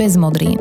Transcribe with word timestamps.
bez 0.00 0.16
modrín. 0.16 0.56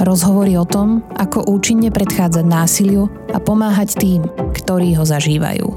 Rozhovory 0.00 0.56
o 0.56 0.64
tom, 0.64 1.04
ako 1.12 1.44
účinne 1.44 1.92
predchádzať 1.92 2.40
násiliu 2.48 3.12
a 3.28 3.36
pomáhať 3.36 4.00
tým, 4.00 4.24
ktorí 4.56 4.96
ho 4.96 5.04
zažívajú. 5.04 5.68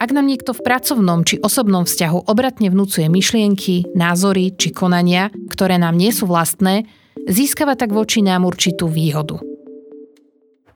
Ak 0.00 0.16
nám 0.16 0.24
niekto 0.24 0.56
v 0.56 0.64
pracovnom 0.64 1.28
či 1.28 1.36
osobnom 1.44 1.84
vzťahu 1.84 2.24
obratne 2.24 2.72
vnúcuje 2.72 3.12
myšlienky, 3.12 3.92
názory 3.92 4.56
či 4.56 4.72
konania, 4.72 5.28
ktoré 5.52 5.76
nám 5.76 6.00
nie 6.00 6.08
sú 6.08 6.24
vlastné, 6.24 6.88
získava 7.28 7.76
tak 7.76 7.92
voči 7.92 8.24
nám 8.24 8.48
určitú 8.48 8.88
výhodu– 8.88 9.44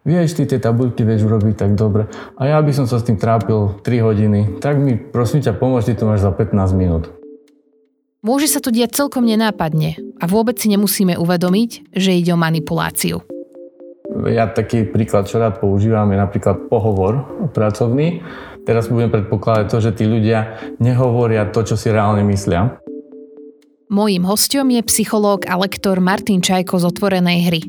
vieš, 0.05 0.36
ty 0.36 0.45
tie 0.45 0.61
tabuľky 0.61 1.00
vieš 1.00 1.25
urobiť 1.25 1.57
tak 1.57 1.73
dobre. 1.80 2.05
A 2.36 2.52
ja 2.52 2.61
by 2.61 2.73
som 2.77 2.84
sa 2.84 3.00
s 3.00 3.09
tým 3.09 3.16
trápil 3.16 3.80
3 3.80 4.05
hodiny. 4.05 4.61
Tak 4.61 4.77
mi 4.77 5.00
prosím 5.00 5.41
ťa 5.41 5.57
pomôž, 5.57 5.89
ty 5.89 5.96
to 5.96 6.05
máš 6.05 6.21
za 6.21 6.29
15 6.29 6.77
minút. 6.77 7.23
Môže 8.25 8.48
sa 8.48 8.64
to 8.64 8.72
diať 8.72 8.96
celkom 8.96 9.29
nenápadne 9.29 10.00
a 10.17 10.25
vôbec 10.25 10.57
si 10.57 10.72
nemusíme 10.72 11.21
uvedomiť, 11.21 11.93
že 11.93 12.17
ide 12.17 12.32
o 12.32 12.40
manipuláciu. 12.40 13.21
Ja 14.25 14.49
taký 14.49 14.89
príklad, 14.89 15.29
čo 15.29 15.36
rád 15.36 15.61
používam, 15.61 16.08
je 16.08 16.16
napríklad 16.16 16.72
pohovor 16.72 17.29
pracovný. 17.52 18.25
Teraz 18.64 18.89
budem 18.89 19.13
predpokladať 19.13 19.66
to, 19.68 19.79
že 19.85 19.90
tí 19.93 20.08
ľudia 20.08 20.57
nehovoria 20.80 21.52
to, 21.52 21.68
čo 21.68 21.76
si 21.76 21.93
reálne 21.93 22.25
myslia. 22.25 22.80
Mojím 23.93 24.25
hostom 24.25 24.72
je 24.72 24.80
psychológ 24.88 25.44
a 25.44 25.61
lektor 25.61 26.00
Martin 26.00 26.41
Čajko 26.41 26.80
z 26.80 26.85
Otvorenej 26.88 27.38
hry. 27.44 27.61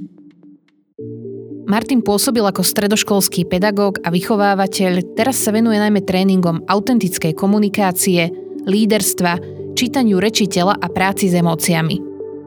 Martin 1.67 1.99
pôsobil 1.99 2.45
ako 2.45 2.63
stredoškolský 2.63 3.43
pedagóg 3.51 3.99
a 4.05 4.13
vychovávateľ, 4.13 5.19
teraz 5.19 5.35
sa 5.43 5.51
venuje 5.51 5.75
najmä 5.75 5.99
tréningom 6.07 6.63
autentickej 6.63 7.35
komunikácie, 7.35 8.31
líderstva, 8.63 9.64
čítaniu 9.75 10.23
reči 10.23 10.47
tela 10.47 10.73
a 10.79 10.87
práci 10.87 11.27
s 11.27 11.35
emóciami. 11.35 11.99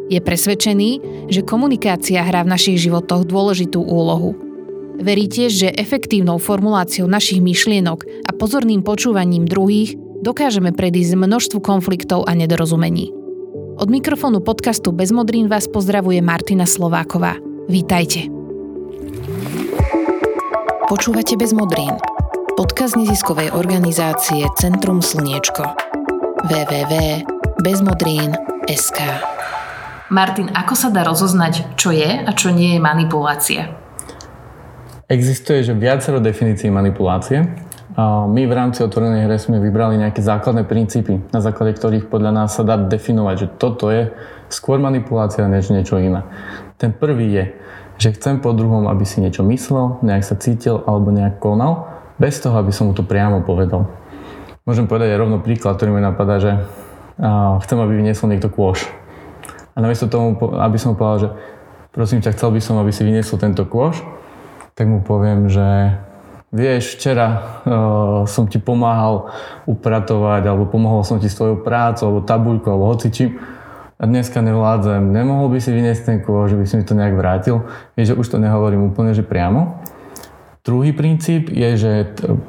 Je 0.08 0.16
presvedčený, 0.24 0.90
že 1.28 1.44
komunikácia 1.44 2.24
hrá 2.24 2.40
v 2.40 2.56
našich 2.56 2.80
životoch 2.80 3.28
dôležitú 3.28 3.84
úlohu. 3.84 4.32
Verí 4.98 5.28
tiež, 5.28 5.52
že 5.52 5.76
efektívnou 5.76 6.40
formuláciou 6.40 7.06
našich 7.06 7.44
myšlienok 7.44 8.08
a 8.26 8.30
pozorným 8.32 8.80
počúvaním 8.80 9.44
druhých 9.44 9.94
dokážeme 10.24 10.72
predísť 10.72 11.14
množstvu 11.14 11.60
konfliktov 11.60 12.24
a 12.26 12.34
nedorozumení. 12.34 13.12
Od 13.78 13.86
mikrofónu 13.86 14.42
podcastu 14.42 14.90
Bez 14.90 15.14
modrín 15.14 15.46
vás 15.46 15.70
pozdravuje 15.70 16.18
Martina 16.18 16.66
Slováková. 16.66 17.38
Vítajte. 17.70 18.26
Počúvate 20.88 21.36
bez 21.38 21.54
modrín. 21.54 21.94
Podkaz 22.58 22.98
neziskovej 22.98 23.54
organizácie 23.54 24.48
Centrum 24.58 24.98
Slniečko. 24.98 25.87
www.bezmodrín.sk 26.46 28.98
Martin, 30.08 30.48
ako 30.54 30.74
sa 30.78 30.94
dá 30.94 31.02
rozoznať, 31.02 31.74
čo 31.74 31.90
je 31.90 32.06
a 32.06 32.30
čo 32.30 32.54
nie 32.54 32.78
je 32.78 32.80
manipulácia? 32.80 33.74
Existuje, 35.10 35.66
že 35.66 35.74
viacero 35.74 36.22
definícií 36.22 36.70
manipulácie. 36.70 37.42
My 38.30 38.46
v 38.46 38.52
rámci 38.54 38.86
otvorenej 38.86 39.26
hry 39.26 39.38
sme 39.42 39.58
vybrali 39.58 39.98
nejaké 39.98 40.22
základné 40.22 40.62
princípy, 40.70 41.18
na 41.34 41.42
základe 41.42 41.74
ktorých 41.74 42.06
podľa 42.06 42.30
nás 42.30 42.54
sa 42.54 42.62
dá 42.62 42.78
definovať, 42.78 43.36
že 43.36 43.50
toto 43.58 43.90
je 43.90 44.14
skôr 44.46 44.78
manipulácia 44.78 45.42
než 45.50 45.74
niečo 45.74 45.98
iné. 45.98 46.22
Ten 46.78 46.94
prvý 46.94 47.34
je, 47.34 47.58
že 47.98 48.14
chcem 48.14 48.38
po 48.38 48.54
druhom, 48.54 48.86
aby 48.86 49.02
si 49.02 49.18
niečo 49.18 49.42
myslel, 49.42 49.98
nejak 50.06 50.22
sa 50.22 50.38
cítil 50.38 50.86
alebo 50.86 51.10
nejak 51.10 51.42
konal, 51.42 51.90
bez 52.22 52.38
toho, 52.38 52.54
aby 52.62 52.70
som 52.70 52.86
mu 52.86 52.94
to 52.94 53.02
priamo 53.02 53.42
povedal. 53.42 53.90
Môžem 54.68 54.84
povedať 54.84 55.16
aj 55.16 55.20
rovno 55.24 55.40
príklad, 55.40 55.80
ktorý 55.80 55.96
mi 55.96 56.04
napadá, 56.04 56.36
že 56.36 56.60
chcem, 57.64 57.78
aby 57.80 58.04
vyniesol 58.04 58.28
niekto 58.28 58.52
kôš. 58.52 58.84
A 59.72 59.80
namiesto 59.80 60.12
tomu, 60.12 60.36
aby 60.60 60.76
som 60.76 60.92
povedal, 60.92 61.18
že 61.24 61.28
prosím 61.88 62.20
ťa, 62.20 62.36
chcel 62.36 62.52
by 62.52 62.60
som, 62.60 62.76
aby 62.76 62.92
si 62.92 63.00
vyniesol 63.00 63.40
tento 63.40 63.64
kôš, 63.64 64.04
tak 64.76 64.84
mu 64.84 65.00
poviem, 65.00 65.48
že 65.48 65.96
vieš, 66.52 67.00
včera 67.00 67.28
uh, 67.32 68.28
som 68.28 68.44
ti 68.44 68.60
pomáhal 68.60 69.32
upratovať, 69.64 70.44
alebo 70.44 70.68
pomohol 70.68 71.00
som 71.00 71.16
ti 71.16 71.32
s 71.32 71.36
tvojou 71.40 71.64
prácou, 71.64 72.12
alebo 72.12 72.28
tabuľkou, 72.28 72.68
alebo 72.68 72.92
hocičím 72.92 73.40
a 73.98 74.06
dneska 74.06 74.38
nevládzem, 74.38 75.10
nemohol 75.10 75.50
by 75.50 75.58
si 75.58 75.74
vyniesť 75.74 76.02
ten 76.06 76.18
kôž, 76.22 76.54
že 76.54 76.58
by 76.60 76.64
si 76.68 76.74
mi 76.78 76.84
to 76.86 76.94
nejak 76.94 77.18
vrátil. 77.18 77.66
Vieš, 77.98 78.14
že 78.14 78.18
už 78.20 78.26
to 78.30 78.38
nehovorím 78.38 78.94
úplne, 78.94 79.10
že 79.10 79.26
priamo. 79.26 79.82
Druhý 80.68 80.92
princíp 80.92 81.48
je, 81.48 81.80
že 81.80 81.92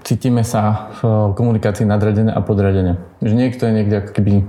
cítime 0.03 0.43
sa 0.43 0.91
v 0.99 1.31
komunikácii 1.39 1.87
nadradené 1.87 2.35
a 2.35 2.43
podradené. 2.43 2.99
Že 3.23 3.31
niekto 3.31 3.63
je 3.63 3.71
niekde 3.71 3.95
ako 4.03 4.11
keby 4.11 4.43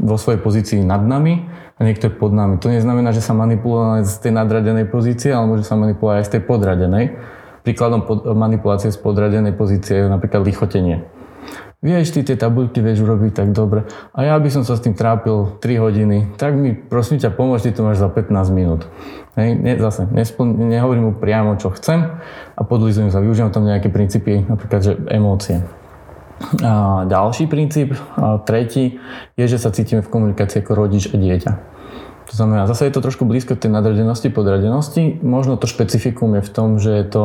vo 0.00 0.16
svojej 0.16 0.40
pozícii 0.40 0.80
nad 0.80 1.04
nami 1.04 1.44
a 1.76 1.84
niekto 1.84 2.08
je 2.08 2.16
pod 2.16 2.32
nami. 2.32 2.56
To 2.56 2.72
neznamená, 2.72 3.12
že 3.12 3.20
sa 3.20 3.36
manipuluje 3.36 4.08
z 4.08 4.24
tej 4.24 4.32
nadradenej 4.32 4.88
pozície, 4.88 5.36
ale 5.36 5.44
môže 5.44 5.68
sa 5.68 5.76
manipulovať 5.76 6.16
aj 6.16 6.24
z 6.24 6.32
tej 6.32 6.42
podradenej. 6.48 7.04
Príkladom 7.60 8.08
pod, 8.08 8.24
manipulácie 8.32 8.88
z 8.88 8.96
podradenej 8.96 9.52
pozície 9.52 10.00
je 10.00 10.08
napríklad 10.08 10.40
lichotenie 10.48 11.04
vieš, 11.78 12.10
ty 12.10 12.26
tie 12.26 12.34
tabuľky 12.34 12.82
vieš 12.82 13.06
urobiť 13.06 13.32
tak 13.34 13.48
dobre. 13.54 13.86
A 14.10 14.26
ja 14.26 14.34
by 14.38 14.48
som 14.50 14.66
sa 14.66 14.74
s 14.74 14.82
tým 14.82 14.98
trápil 14.98 15.58
3 15.62 15.84
hodiny. 15.84 16.18
Tak 16.34 16.54
mi 16.54 16.74
prosím 16.74 17.22
ťa 17.22 17.30
pomôž, 17.30 17.62
ty 17.62 17.70
to 17.70 17.86
máš 17.86 18.02
za 18.02 18.10
15 18.10 18.34
minút. 18.50 18.90
Hej, 19.38 19.54
ne, 19.54 19.78
zase, 19.78 20.10
nespl- 20.10 20.50
nehovorím 20.50 21.10
mu 21.10 21.12
priamo, 21.14 21.54
čo 21.54 21.70
chcem 21.70 22.18
a 22.58 22.60
podlizujem 22.66 23.14
sa, 23.14 23.22
využívam 23.22 23.54
tam 23.54 23.70
nejaké 23.70 23.86
princípy, 23.86 24.42
napríklad, 24.42 24.80
že 24.82 24.92
emócie. 25.14 25.62
A 26.62 27.06
ďalší 27.06 27.46
princíp, 27.46 27.94
a 28.18 28.42
tretí, 28.42 28.98
je, 29.38 29.44
že 29.46 29.58
sa 29.58 29.70
cítime 29.70 30.02
v 30.02 30.10
komunikácii 30.10 30.62
ako 30.62 30.72
rodič 30.74 31.10
a 31.10 31.18
dieťa. 31.18 31.52
To 32.28 32.34
znamená, 32.34 32.66
zase 32.66 32.90
je 32.90 32.94
to 32.94 33.00
trošku 33.00 33.24
blízko 33.24 33.56
tej 33.56 33.72
nadradenosti, 33.72 34.28
podradenosti. 34.28 35.16
Možno 35.24 35.56
to 35.56 35.70
špecifikum 35.70 36.36
je 36.36 36.42
v 36.44 36.50
tom, 36.50 36.76
že 36.76 36.92
je 36.92 37.04
to 37.08 37.24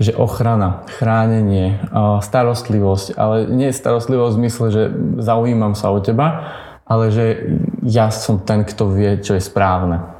že 0.00 0.16
ochrana, 0.16 0.88
chránenie, 0.96 1.76
starostlivosť, 2.24 3.20
ale 3.20 3.44
nie 3.52 3.68
starostlivosť 3.68 4.32
v 4.32 4.40
zmysle, 4.40 4.66
že 4.72 4.82
zaujímam 5.20 5.76
sa 5.76 5.92
o 5.92 6.00
teba, 6.00 6.56
ale 6.88 7.12
že 7.12 7.24
ja 7.84 8.08
som 8.08 8.40
ten, 8.40 8.64
kto 8.64 8.90
vie, 8.90 9.20
čo 9.20 9.36
je 9.36 9.44
správne. 9.44 10.16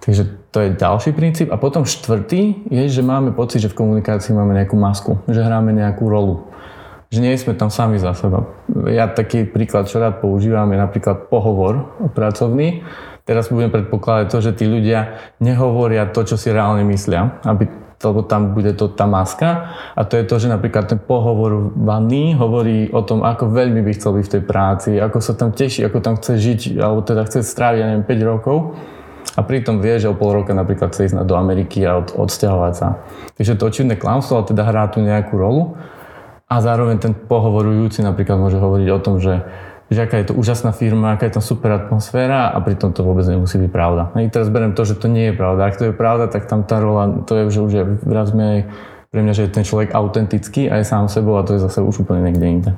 Takže 0.00 0.24
to 0.54 0.58
je 0.62 0.78
ďalší 0.78 1.10
princíp. 1.12 1.48
A 1.50 1.58
potom 1.58 1.82
štvrtý 1.82 2.70
je, 2.70 2.84
že 2.88 3.02
máme 3.02 3.34
pocit, 3.34 3.58
že 3.58 3.70
v 3.70 3.78
komunikácii 3.82 4.32
máme 4.32 4.54
nejakú 4.54 4.78
masku, 4.78 5.18
že 5.26 5.42
hráme 5.42 5.74
nejakú 5.74 6.06
rolu. 6.06 6.48
Že 7.12 7.20
nie 7.20 7.36
sme 7.36 7.52
tam 7.52 7.68
sami 7.68 8.00
za 8.00 8.16
seba. 8.16 8.48
Ja 8.88 9.10
taký 9.10 9.44
príklad, 9.44 9.90
čo 9.90 10.00
rád 10.00 10.24
používam, 10.24 10.70
je 10.72 10.78
napríklad 10.80 11.28
pohovor 11.28 11.98
pracovný. 12.16 12.86
Teraz 13.22 13.52
budem 13.52 13.70
predpokladať 13.70 14.26
to, 14.32 14.38
že 14.42 14.56
tí 14.56 14.64
ľudia 14.66 15.20
nehovoria 15.38 16.08
to, 16.08 16.24
čo 16.26 16.40
si 16.40 16.50
reálne 16.50 16.82
myslia, 16.88 17.38
aby 17.46 17.68
lebo 18.02 18.26
tam 18.26 18.50
bude 18.56 18.74
to 18.74 18.90
tá 18.90 19.06
maska. 19.06 19.70
A 19.94 20.02
to 20.02 20.18
je 20.18 20.24
to, 20.26 20.42
že 20.42 20.50
napríklad 20.50 20.90
ten 20.90 20.98
pohovor 20.98 21.70
vanný 21.78 22.34
hovorí 22.34 22.90
o 22.90 23.06
tom, 23.06 23.22
ako 23.22 23.54
veľmi 23.54 23.80
by 23.86 23.92
chcel 23.94 24.18
byť 24.18 24.24
v 24.26 24.32
tej 24.34 24.42
práci, 24.42 24.90
ako 24.98 25.18
sa 25.22 25.38
tam 25.38 25.54
teší, 25.54 25.86
ako 25.86 25.98
tam 26.02 26.14
chce 26.18 26.32
žiť, 26.38 26.60
alebo 26.82 27.00
teda 27.06 27.22
chce 27.28 27.46
stráviť, 27.46 27.78
ja 27.78 27.86
neviem, 27.92 28.06
5 28.06 28.30
rokov. 28.32 28.56
A 29.32 29.40
pritom 29.40 29.80
vie, 29.80 29.96
že 29.96 30.12
o 30.12 30.18
pol 30.18 30.44
roka 30.44 30.52
napríklad 30.52 30.92
chce 30.92 31.08
ísť 31.08 31.24
do 31.24 31.38
Ameriky 31.38 31.80
a 31.88 32.02
od, 32.02 32.12
odsťahovať 32.12 32.72
sa. 32.76 33.00
Takže 33.38 33.56
to 33.56 33.64
očivné 33.64 33.94
klamstvo, 33.96 34.44
teda 34.44 34.66
hrá 34.66 34.90
tu 34.92 35.00
nejakú 35.00 35.40
rolu. 35.40 35.78
A 36.52 36.60
zároveň 36.60 37.00
ten 37.00 37.16
pohovorujúci 37.16 38.04
napríklad 38.04 38.36
môže 38.36 38.60
hovoriť 38.60 38.88
o 38.92 38.98
tom, 39.00 39.16
že 39.16 39.40
že 39.92 40.04
aká 40.08 40.20
je 40.20 40.32
to 40.32 40.34
úžasná 40.34 40.72
firma, 40.72 41.14
aká 41.14 41.28
je 41.28 41.36
tam 41.38 41.44
super 41.44 41.72
atmosféra 41.72 42.50
a 42.50 42.58
pritom 42.60 42.90
to 42.92 43.04
vôbec 43.04 43.24
nemusí 43.28 43.60
byť 43.60 43.70
pravda. 43.70 44.12
A 44.12 44.24
teraz 44.28 44.48
beriem 44.48 44.72
to, 44.72 44.82
že 44.82 44.96
to 44.96 45.06
nie 45.06 45.30
je 45.30 45.34
pravda. 45.36 45.68
Ak 45.68 45.78
to 45.78 45.88
je 45.88 45.94
pravda, 45.94 46.28
tak 46.32 46.50
tam 46.50 46.64
tá 46.64 46.80
rola, 46.80 47.24
to 47.28 47.36
je, 47.36 47.42
že 47.52 47.60
už 47.60 47.72
je 47.72 47.84
menej 48.34 48.66
pre 49.12 49.20
mňa, 49.20 49.32
že 49.36 49.44
je 49.44 49.54
ten 49.54 49.64
človek 49.64 49.92
autentický 49.92 50.72
a 50.72 50.80
je 50.80 50.88
sám 50.88 51.12
sebou 51.12 51.36
a 51.36 51.44
to 51.44 51.52
je 51.52 51.60
zase 51.60 51.84
už 51.84 52.08
úplne 52.08 52.24
niekde 52.32 52.46
inde. 52.48 52.70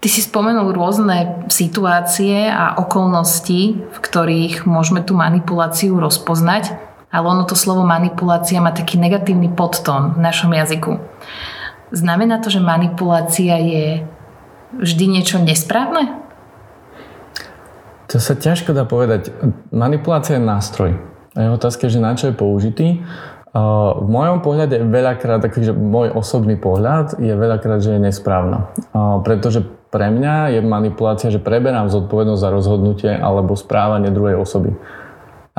Ty 0.00 0.08
si 0.08 0.24
spomenul 0.24 0.72
rôzne 0.72 1.44
situácie 1.52 2.48
a 2.48 2.80
okolnosti, 2.80 3.84
v 3.84 3.98
ktorých 4.00 4.64
môžeme 4.64 5.04
tú 5.04 5.12
manipuláciu 5.12 6.00
rozpoznať, 6.00 6.72
ale 7.12 7.26
ono 7.26 7.44
to 7.44 7.58
slovo 7.58 7.84
manipulácia 7.84 8.62
má 8.64 8.72
taký 8.72 8.96
negatívny 8.96 9.52
podtón 9.52 10.16
v 10.16 10.24
našom 10.24 10.54
jazyku. 10.54 10.96
Znamená 11.90 12.38
to, 12.38 12.48
že 12.48 12.62
manipulácia 12.62 13.58
je 13.58 14.06
vždy 14.76 15.04
niečo 15.10 15.42
nesprávne? 15.42 16.20
To 18.10 18.18
sa 18.18 18.34
ťažko 18.34 18.74
dá 18.74 18.82
povedať. 18.82 19.30
Manipulácia 19.70 20.38
je 20.38 20.42
nástroj. 20.42 20.98
A 21.38 21.46
je 21.46 21.54
otázka, 21.54 21.86
že 21.86 22.02
na 22.02 22.18
čo 22.18 22.30
je 22.30 22.34
použitý. 22.34 23.06
V 23.54 24.06
mojom 24.06 24.42
pohľade 24.42 24.78
je 24.78 24.86
veľakrát, 24.86 25.42
takže 25.42 25.74
môj 25.74 26.14
osobný 26.14 26.54
pohľad 26.58 27.18
je 27.18 27.34
veľakrát, 27.34 27.82
že 27.82 27.98
je 27.98 28.00
nesprávna. 28.02 28.70
Pretože 29.22 29.62
pre 29.90 30.10
mňa 30.10 30.58
je 30.58 30.60
manipulácia, 30.62 31.34
že 31.34 31.42
preberám 31.42 31.90
zodpovednosť 31.90 32.42
za 32.42 32.50
rozhodnutie 32.50 33.10
alebo 33.10 33.58
správanie 33.58 34.14
druhej 34.14 34.38
osoby. 34.38 34.74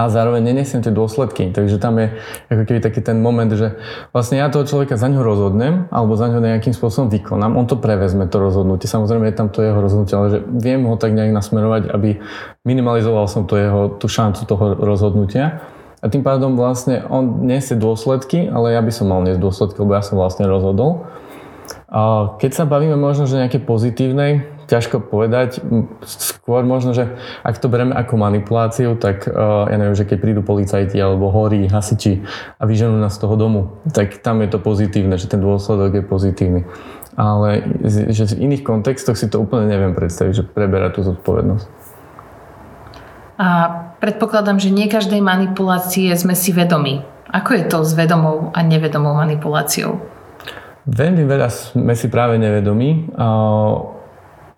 A 0.01 0.09
zároveň 0.09 0.41
nenesiem 0.41 0.81
tie 0.81 0.89
dôsledky. 0.89 1.53
Takže 1.53 1.77
tam 1.77 2.01
je 2.01 2.17
ako 2.49 2.65
keby 2.65 2.81
taký 2.81 3.05
ten 3.05 3.21
moment, 3.21 3.53
že 3.53 3.77
vlastne 4.09 4.41
ja 4.41 4.49
toho 4.49 4.65
človeka 4.65 4.97
za 4.97 5.05
ňo 5.05 5.21
rozhodnem 5.21 5.85
alebo 5.93 6.17
za 6.17 6.25
ňo 6.25 6.41
nejakým 6.41 6.73
spôsobom 6.73 7.13
vykonám, 7.13 7.53
on 7.53 7.69
to 7.69 7.77
prevezme, 7.77 8.25
to 8.25 8.41
rozhodnutie. 8.41 8.89
Samozrejme 8.89 9.29
je 9.29 9.37
tam 9.37 9.53
to 9.53 9.61
jeho 9.61 9.77
rozhodnutie, 9.77 10.15
ale 10.17 10.27
že 10.33 10.39
viem 10.57 10.81
ho 10.89 10.97
tak 10.97 11.13
nejak 11.13 11.29
nasmerovať, 11.29 11.93
aby 11.93 12.17
minimalizoval 12.65 13.29
som 13.29 13.45
to 13.45 13.61
jeho, 13.61 13.93
tú 14.01 14.09
šancu 14.09 14.41
toho 14.49 14.73
rozhodnutia. 14.81 15.61
A 16.01 16.09
tým 16.09 16.25
pádom 16.25 16.57
vlastne 16.57 17.05
on 17.13 17.45
nesie 17.45 17.77
dôsledky, 17.77 18.49
ale 18.49 18.73
ja 18.73 18.81
by 18.81 18.89
som 18.89 19.05
mal 19.05 19.21
niesť 19.21 19.37
dôsledky, 19.37 19.77
lebo 19.85 19.93
ja 19.93 20.01
som 20.01 20.17
vlastne 20.17 20.49
rozhodol. 20.49 21.05
A 21.93 22.33
keď 22.41 22.51
sa 22.57 22.65
bavíme 22.65 22.97
možno, 22.97 23.29
že 23.29 23.37
nejaké 23.37 23.61
pozitívnej, 23.61 24.49
ťažko 24.71 25.03
povedať. 25.03 25.59
Skôr 26.07 26.63
možno, 26.63 26.95
že 26.95 27.11
ak 27.43 27.59
to 27.59 27.67
bereme 27.67 27.91
ako 27.91 28.15
manipuláciu, 28.15 28.95
tak 28.95 29.27
uh, 29.27 29.67
ja 29.67 29.75
neviem, 29.75 29.99
že 29.99 30.07
keď 30.07 30.17
prídu 30.23 30.41
policajti 30.47 30.95
alebo 30.95 31.27
horí, 31.27 31.67
hasiči 31.67 32.23
a 32.55 32.63
vyženú 32.63 32.95
nás 32.95 33.19
z 33.19 33.27
toho 33.27 33.35
domu, 33.35 33.83
tak 33.91 34.23
tam 34.23 34.39
je 34.39 34.47
to 34.47 34.63
pozitívne, 34.63 35.19
že 35.19 35.27
ten 35.27 35.43
dôsledok 35.43 35.99
je 35.99 36.03
pozitívny. 36.07 36.63
Ale 37.19 37.67
že 37.83 38.39
v 38.39 38.47
iných 38.47 38.63
kontextoch 38.63 39.19
si 39.19 39.27
to 39.27 39.43
úplne 39.43 39.67
neviem 39.67 39.91
predstaviť, 39.91 40.31
že 40.31 40.47
preberá 40.47 40.87
tú 40.95 41.03
zodpovednosť. 41.03 41.67
A 43.35 43.47
predpokladám, 43.99 44.63
že 44.63 44.71
nie 44.71 44.87
každej 44.87 45.19
manipulácie 45.19 46.15
sme 46.15 46.37
si 46.37 46.55
vedomi. 46.55 47.03
Ako 47.27 47.59
je 47.59 47.63
to 47.67 47.83
s 47.83 47.91
vedomou 47.99 48.55
a 48.55 48.63
nevedomou 48.63 49.11
manipuláciou? 49.17 49.99
Veľmi 50.87 51.27
veľa 51.27 51.49
sme 51.51 51.93
si 51.93 52.07
práve 52.07 52.39
nevedomí 52.39 53.11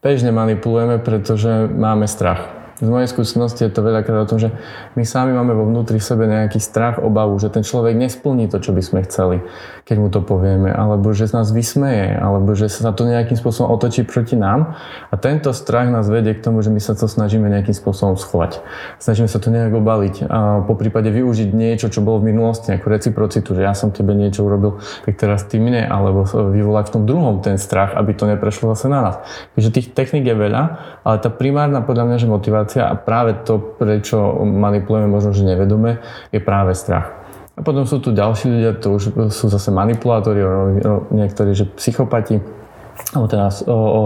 bežne 0.04 0.36
manipulujeme, 0.36 1.00
pretože 1.00 1.72
máme 1.72 2.08
strach 2.08 2.63
z 2.84 2.90
mojej 2.92 3.08
skúsenosti 3.08 3.64
je 3.64 3.72
to 3.72 3.80
veľakrát 3.80 4.28
o 4.28 4.30
tom, 4.30 4.38
že 4.44 4.52
my 5.00 5.08
sami 5.08 5.32
máme 5.32 5.56
vo 5.56 5.64
vnútri 5.64 6.04
sebe 6.04 6.28
nejaký 6.28 6.60
strach, 6.60 7.00
obavu, 7.00 7.40
že 7.40 7.48
ten 7.48 7.64
človek 7.64 7.96
nesplní 7.96 8.52
to, 8.52 8.60
čo 8.60 8.76
by 8.76 8.84
sme 8.84 9.00
chceli, 9.08 9.40
keď 9.88 9.96
mu 10.04 10.12
to 10.12 10.20
povieme, 10.20 10.68
alebo 10.68 11.16
že 11.16 11.32
nás 11.32 11.56
vysmeje, 11.56 12.20
alebo 12.20 12.52
že 12.52 12.68
sa 12.68 12.92
to 12.92 13.08
nejakým 13.08 13.40
spôsobom 13.40 13.72
otočí 13.72 14.04
proti 14.04 14.36
nám. 14.36 14.76
A 15.08 15.16
tento 15.16 15.56
strach 15.56 15.88
nás 15.88 16.12
vedie 16.12 16.36
k 16.36 16.44
tomu, 16.44 16.60
že 16.60 16.68
my 16.68 16.84
sa 16.84 16.92
to 16.92 17.08
snažíme 17.08 17.48
nejakým 17.48 17.72
spôsobom 17.72 18.20
schovať. 18.20 18.60
Snažíme 19.00 19.32
sa 19.32 19.40
to 19.40 19.48
nejak 19.48 19.72
obaliť 19.72 20.16
a 20.28 20.68
po 20.68 20.76
prípade 20.76 21.08
využiť 21.08 21.56
niečo, 21.56 21.88
čo 21.88 22.04
bolo 22.04 22.20
v 22.20 22.36
minulosti, 22.36 22.76
nejakú 22.76 22.92
reciprocitu, 22.92 23.56
že 23.56 23.64
ja 23.64 23.72
som 23.72 23.96
tebe 23.96 24.12
niečo 24.12 24.44
urobil, 24.44 24.84
tak 25.08 25.16
teraz 25.16 25.48
ty 25.48 25.62
mne, 25.62 25.88
alebo 25.88 26.28
vyvolať 26.28 26.92
v 26.92 26.94
tom 27.00 27.04
druhom 27.08 27.40
ten 27.40 27.56
strach, 27.56 27.96
aby 27.96 28.12
to 28.12 28.28
neprešlo 28.28 28.76
zase 28.76 28.92
na 28.92 29.00
nás. 29.00 29.16
Takže 29.56 29.70
tých 29.72 29.88
technik 29.96 30.28
je 30.28 30.36
veľa, 30.36 30.64
ale 31.08 31.16
tá 31.22 31.32
primárna 31.32 31.80
podľa 31.86 32.12
mňa, 32.12 32.18
že 32.20 32.28
motivácia 32.28 32.73
motivácia 32.74 32.90
a 32.90 32.98
práve 32.98 33.46
to, 33.46 33.78
prečo 33.78 34.18
manipulujeme 34.46 35.10
možno, 35.10 35.34
že 35.34 35.46
nevedome, 35.46 36.02
je 36.34 36.40
práve 36.42 36.74
strach. 36.74 37.14
A 37.54 37.62
potom 37.62 37.86
sú 37.86 38.02
tu 38.02 38.10
ďalší 38.10 38.50
ľudia, 38.50 38.82
to 38.82 38.98
už 38.98 39.04
sú 39.30 39.46
zase 39.46 39.70
manipulátori, 39.70 40.42
niektorí, 41.14 41.54
že 41.54 41.70
psychopati, 41.78 42.42
alebo 43.14 43.30
teda 43.30 43.54
o, 43.70 43.78
o 43.78 44.02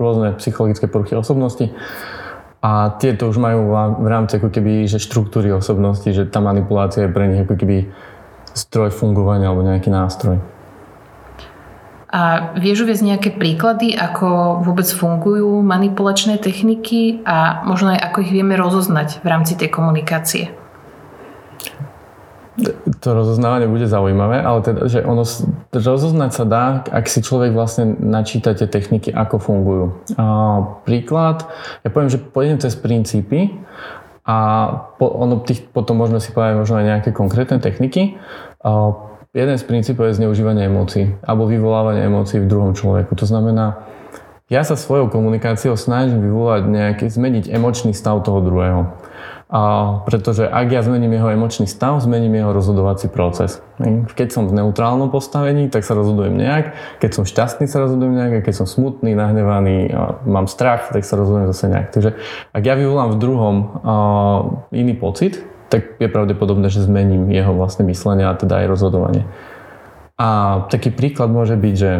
rôzne 0.00 0.32
psychologické 0.40 0.88
poruchy 0.88 1.12
osobnosti. 1.12 1.68
A 2.64 2.96
tieto 2.96 3.28
už 3.28 3.36
majú 3.36 3.76
v 4.00 4.08
rámci 4.08 4.40
ako 4.40 4.48
keby, 4.48 4.88
že 4.88 4.96
štruktúry 4.96 5.52
osobnosti, 5.52 6.08
že 6.08 6.24
tá 6.24 6.40
manipulácia 6.40 7.04
je 7.04 7.12
pre 7.12 7.28
nich 7.28 7.44
ako 7.44 7.54
keby 7.54 7.92
stroj 8.56 8.88
fungovania 8.96 9.52
alebo 9.52 9.60
nejaký 9.60 9.92
nástroj. 9.92 10.40
A 12.06 12.54
vieš 12.54 12.86
uvieť 12.86 13.02
nejaké 13.02 13.34
príklady, 13.34 13.90
ako 13.98 14.62
vôbec 14.62 14.86
fungujú 14.86 15.58
manipulačné 15.66 16.38
techniky 16.38 17.26
a 17.26 17.66
možno 17.66 17.98
aj 17.98 17.98
ako 17.98 18.22
ich 18.22 18.30
vieme 18.30 18.54
rozoznať 18.54 19.20
v 19.20 19.26
rámci 19.26 19.58
tej 19.58 19.74
komunikácie? 19.74 20.54
To 23.04 23.08
rozoznávanie 23.12 23.68
bude 23.68 23.84
zaujímavé, 23.84 24.40
ale 24.40 24.64
teda, 24.64 24.88
že 24.88 25.04
ono 25.04 25.28
rozoznať 25.76 26.30
sa 26.32 26.44
dá, 26.48 26.64
ak 26.88 27.04
si 27.04 27.20
človek 27.20 27.52
vlastne 27.52 27.98
načíta 28.00 28.56
tie 28.56 28.64
techniky, 28.64 29.12
ako 29.12 29.36
fungujú. 29.36 29.86
A 30.16 30.24
príklad, 30.88 31.44
ja 31.84 31.92
poviem, 31.92 32.08
že 32.08 32.22
pôjdem 32.22 32.56
cez 32.56 32.72
princípy 32.72 33.52
a 34.24 34.38
po, 34.96 35.10
ono 35.10 35.44
tých, 35.44 35.68
potom 35.68 36.00
môžeme 36.00 36.16
si 36.16 36.32
povedať 36.32 36.56
možno 36.56 36.80
aj 36.80 36.86
nejaké 36.86 37.10
konkrétne 37.12 37.60
techniky. 37.60 38.16
A 38.64 38.94
jeden 39.36 39.56
z 39.60 39.64
princípov 39.68 40.08
je 40.08 40.24
zneužívanie 40.24 40.64
emócií 40.64 41.12
alebo 41.20 41.44
vyvolávanie 41.44 42.08
emócií 42.08 42.40
v 42.40 42.48
druhom 42.48 42.72
človeku. 42.72 43.12
To 43.20 43.28
znamená, 43.28 43.84
ja 44.48 44.64
sa 44.64 44.78
svojou 44.78 45.12
komunikáciou 45.12 45.76
snažím 45.76 46.24
vyvolať 46.24 46.62
nejaký, 46.64 47.04
zmeniť 47.12 47.52
emočný 47.52 47.92
stav 47.92 48.24
toho 48.24 48.40
druhého. 48.40 48.96
A 49.46 49.62
pretože 50.02 50.42
ak 50.42 50.66
ja 50.74 50.82
zmením 50.82 51.14
jeho 51.14 51.30
emočný 51.30 51.70
stav, 51.70 52.02
zmením 52.02 52.34
jeho 52.34 52.50
rozhodovací 52.50 53.06
proces. 53.06 53.62
Keď 54.18 54.28
som 54.34 54.50
v 54.50 54.58
neutrálnom 54.58 55.06
postavení, 55.06 55.70
tak 55.70 55.86
sa 55.86 55.94
rozhodujem 55.94 56.34
nejak, 56.34 56.74
keď 56.98 57.10
som 57.14 57.22
šťastný, 57.22 57.70
sa 57.70 57.78
rozhodujem 57.78 58.10
nejak, 58.10 58.32
a 58.38 58.40
keď 58.42 58.54
som 58.58 58.66
smutný, 58.66 59.14
nahnevaný, 59.14 59.94
mám 60.26 60.50
strach, 60.50 60.90
tak 60.90 61.06
sa 61.06 61.14
rozhodujem 61.14 61.46
zase 61.54 61.66
nejak. 61.70 61.88
Takže 61.94 62.10
ak 62.50 62.62
ja 62.66 62.74
vyvolám 62.74 63.14
v 63.14 63.20
druhom 63.22 63.54
uh, 63.62 63.70
iný 64.74 64.98
pocit, 64.98 65.38
tak 65.68 65.98
je 65.98 66.08
pravdepodobné, 66.08 66.70
že 66.70 66.86
zmením 66.86 67.30
jeho 67.30 67.54
vlastné 67.54 67.82
myslenie 67.90 68.26
a 68.26 68.38
teda 68.38 68.62
aj 68.62 68.66
rozhodovanie. 68.70 69.24
A 70.16 70.62
taký 70.72 70.94
príklad 70.94 71.28
môže 71.28 71.58
byť, 71.58 71.74
že 71.76 71.92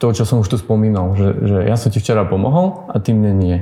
to, 0.00 0.06
čo 0.12 0.24
som 0.24 0.40
už 0.40 0.48
tu 0.48 0.56
spomínal, 0.56 1.12
že, 1.16 1.28
že 1.44 1.58
ja 1.68 1.76
som 1.76 1.92
ti 1.92 2.00
včera 2.00 2.24
pomohol 2.24 2.88
a 2.88 2.96
ty 3.00 3.12
mne 3.12 3.32
nie. 3.36 3.58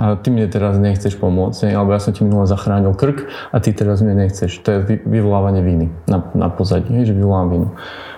A 0.00 0.16
ty 0.16 0.32
mne 0.32 0.48
teraz 0.48 0.80
nechceš 0.80 1.20
pomôcť, 1.20 1.76
alebo 1.76 1.92
ja 1.92 2.00
som 2.00 2.16
ti 2.16 2.24
minule 2.24 2.48
zachránil 2.48 2.96
krk 2.96 3.28
a 3.52 3.56
ty 3.60 3.76
teraz 3.76 4.00
mne 4.00 4.16
nechceš. 4.16 4.60
To 4.64 4.68
je 4.80 5.00
vyvolávanie 5.04 5.60
viny 5.60 5.92
na, 6.08 6.24
na 6.32 6.48
pozadí, 6.48 7.04
že 7.04 7.12
vyvolám 7.12 7.52
vinu. 7.52 7.68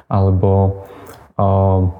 Alebo 0.06 0.82
uh, 1.38 1.90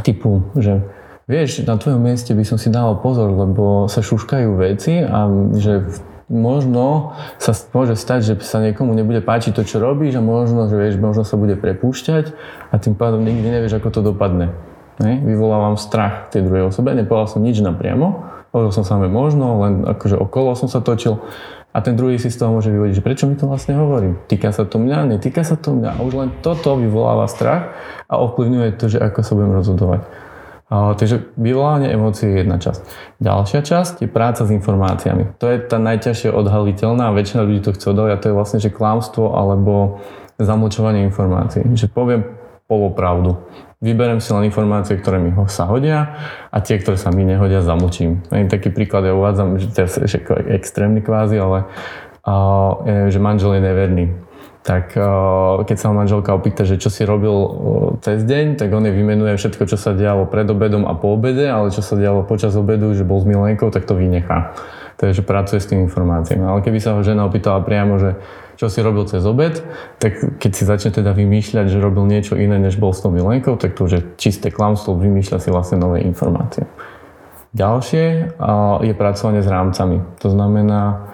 typu, 0.00 0.48
že 0.56 0.80
vieš, 1.28 1.68
na 1.68 1.76
tvojom 1.76 2.00
mieste 2.00 2.32
by 2.32 2.44
som 2.48 2.56
si 2.56 2.72
dával 2.72 2.96
pozor, 3.00 3.28
lebo 3.28 3.92
sa 3.92 4.00
šuškajú 4.00 4.48
veci 4.56 5.04
a 5.04 5.28
že 5.52 5.84
možno 6.30 7.18
sa 7.42 7.52
môže 7.74 7.98
stať, 7.98 8.20
že 8.22 8.34
sa 8.46 8.62
niekomu 8.62 8.94
nebude 8.94 9.18
páčiť 9.20 9.52
to, 9.52 9.66
čo 9.66 9.82
robíš 9.82 10.16
a 10.16 10.22
možno, 10.22 10.70
že 10.70 10.78
vieš, 10.78 10.96
možno 11.02 11.26
sa 11.26 11.34
bude 11.34 11.58
prepúšťať 11.58 12.32
a 12.70 12.74
tým 12.78 12.94
pádom 12.94 13.20
nikdy 13.26 13.50
nevieš, 13.50 13.82
ako 13.82 13.90
to 13.90 14.00
dopadne. 14.00 14.54
Ne? 15.02 15.18
Vyvolávam 15.26 15.74
strach 15.74 16.30
tej 16.30 16.46
druhej 16.46 16.70
osobe, 16.70 16.94
nepovedal 16.94 17.26
som 17.26 17.42
nič 17.42 17.58
napriamo, 17.58 18.22
hovoril 18.54 18.70
som 18.70 18.86
samé 18.86 19.10
možno, 19.10 19.58
len 19.66 19.72
akože 19.84 20.14
okolo 20.14 20.54
som 20.54 20.70
sa 20.70 20.78
točil 20.78 21.18
a 21.70 21.78
ten 21.86 21.94
druhý 21.94 22.18
si 22.18 22.34
z 22.34 22.38
toho 22.38 22.50
môže 22.50 22.70
vyvodiť, 22.70 22.98
že 22.98 23.04
prečo 23.04 23.24
mi 23.30 23.38
to 23.38 23.46
vlastne 23.46 23.78
hovorím. 23.78 24.18
Týka 24.26 24.50
sa 24.50 24.66
to 24.66 24.82
mňa, 24.82 25.06
netýka 25.06 25.46
sa 25.46 25.54
to 25.54 25.70
mňa. 25.70 25.98
A 25.98 25.98
už 26.02 26.12
len 26.18 26.30
toto 26.42 26.74
vyvoláva 26.74 27.30
strach 27.30 27.78
a 28.10 28.18
ovplyvňuje 28.18 28.74
to, 28.74 28.90
že 28.90 28.98
ako 28.98 29.22
sa 29.22 29.32
budem 29.38 29.54
rozhodovať. 29.54 30.02
Takže 30.70 31.34
vyvolávanie 31.34 31.90
emócií 31.90 32.30
je 32.30 32.46
jedna 32.46 32.62
časť. 32.62 32.80
Ďalšia 33.18 33.60
časť 33.66 33.94
je 34.06 34.08
práca 34.08 34.46
s 34.46 34.54
informáciami. 34.54 35.34
To 35.42 35.50
je 35.50 35.58
tá 35.66 35.82
najťažšie 35.82 36.30
odhaliteľná 36.30 37.10
a 37.10 37.16
väčšina 37.18 37.42
ľudí 37.42 37.58
to 37.66 37.74
chce 37.74 37.90
odhaliť 37.90 38.12
a 38.14 38.20
to 38.22 38.30
je 38.30 38.38
vlastne, 38.38 38.62
že 38.62 38.70
klamstvo 38.70 39.34
alebo 39.34 39.98
zamlčovanie 40.38 41.02
informácií. 41.10 41.66
Že 41.74 41.90
poviem 41.90 42.22
polopravdu. 42.70 43.42
Vyberiem 43.82 44.22
si 44.22 44.30
len 44.30 44.46
informácie, 44.46 44.94
ktoré 44.94 45.18
mi 45.18 45.34
sa 45.50 45.66
hodia 45.66 46.14
a 46.54 46.62
tie, 46.62 46.78
ktoré 46.78 46.94
sa 46.94 47.10
mi 47.10 47.26
nehodia, 47.26 47.66
zamlčím. 47.66 48.22
Taký 48.30 48.70
príklad 48.70 49.10
ja 49.10 49.16
uvádzam, 49.16 49.58
že 49.58 49.74
to 49.74 49.90
je 49.90 50.54
extrémny 50.54 51.02
kvázi, 51.02 51.40
ale 51.40 51.66
neviem, 52.86 53.10
že 53.10 53.18
manžel 53.18 53.58
je 53.58 53.62
neverný 53.64 54.04
tak 54.60 54.92
eh, 54.92 55.04
keď 55.64 55.76
sa 55.76 55.88
ho 55.88 55.94
manželka 55.96 56.36
opýta, 56.36 56.68
že 56.68 56.76
čo 56.76 56.92
si 56.92 57.08
robil 57.08 57.32
eh, 57.32 57.48
cez 58.04 58.20
deň, 58.28 58.60
tak 58.60 58.68
on 58.76 58.84
jej 58.84 58.92
vymenuje 58.92 59.40
všetko, 59.40 59.64
čo 59.64 59.80
sa 59.80 59.96
dialo 59.96 60.28
pred 60.28 60.44
obedom 60.44 60.84
a 60.84 60.92
po 60.92 61.16
obede, 61.16 61.48
ale 61.48 61.72
čo 61.72 61.80
sa 61.80 61.96
dialo 61.96 62.28
počas 62.28 62.52
obedu, 62.56 62.92
že 62.92 63.08
bol 63.08 63.20
s 63.20 63.26
milenkou, 63.26 63.72
tak 63.72 63.88
to 63.88 63.96
vynechá. 63.96 64.52
Takže 65.00 65.24
pracuje 65.24 65.64
s 65.64 65.68
tým 65.72 65.88
informáciami. 65.88 66.44
Ale 66.44 66.60
keby 66.60 66.76
sa 66.76 66.92
ho 66.92 67.00
žena 67.00 67.24
opýtala 67.24 67.64
priamo, 67.64 67.96
že 67.96 68.20
čo 68.60 68.68
si 68.68 68.84
robil 68.84 69.08
cez 69.08 69.24
obed, 69.24 69.64
tak 69.96 70.36
keď 70.36 70.50
si 70.52 70.68
začne 70.68 70.92
teda 70.92 71.16
vymýšľať, 71.16 71.72
že 71.72 71.80
robil 71.80 72.04
niečo 72.04 72.36
iné, 72.36 72.60
než 72.60 72.76
bol 72.76 72.92
s 72.92 73.00
tou 73.00 73.08
milenkou, 73.08 73.56
tak 73.56 73.72
to 73.72 73.88
už 73.88 73.92
je 73.96 74.02
čisté 74.20 74.52
klamstvo, 74.52 74.92
vymýšľa 75.00 75.40
si 75.40 75.48
vlastne 75.48 75.80
nové 75.80 76.04
informácie. 76.04 76.68
Ďalšie 77.56 78.04
eh, 78.04 78.76
je 78.84 78.92
pracovanie 78.92 79.40
s 79.40 79.48
rámcami. 79.48 80.04
To 80.20 80.28
znamená, 80.28 81.10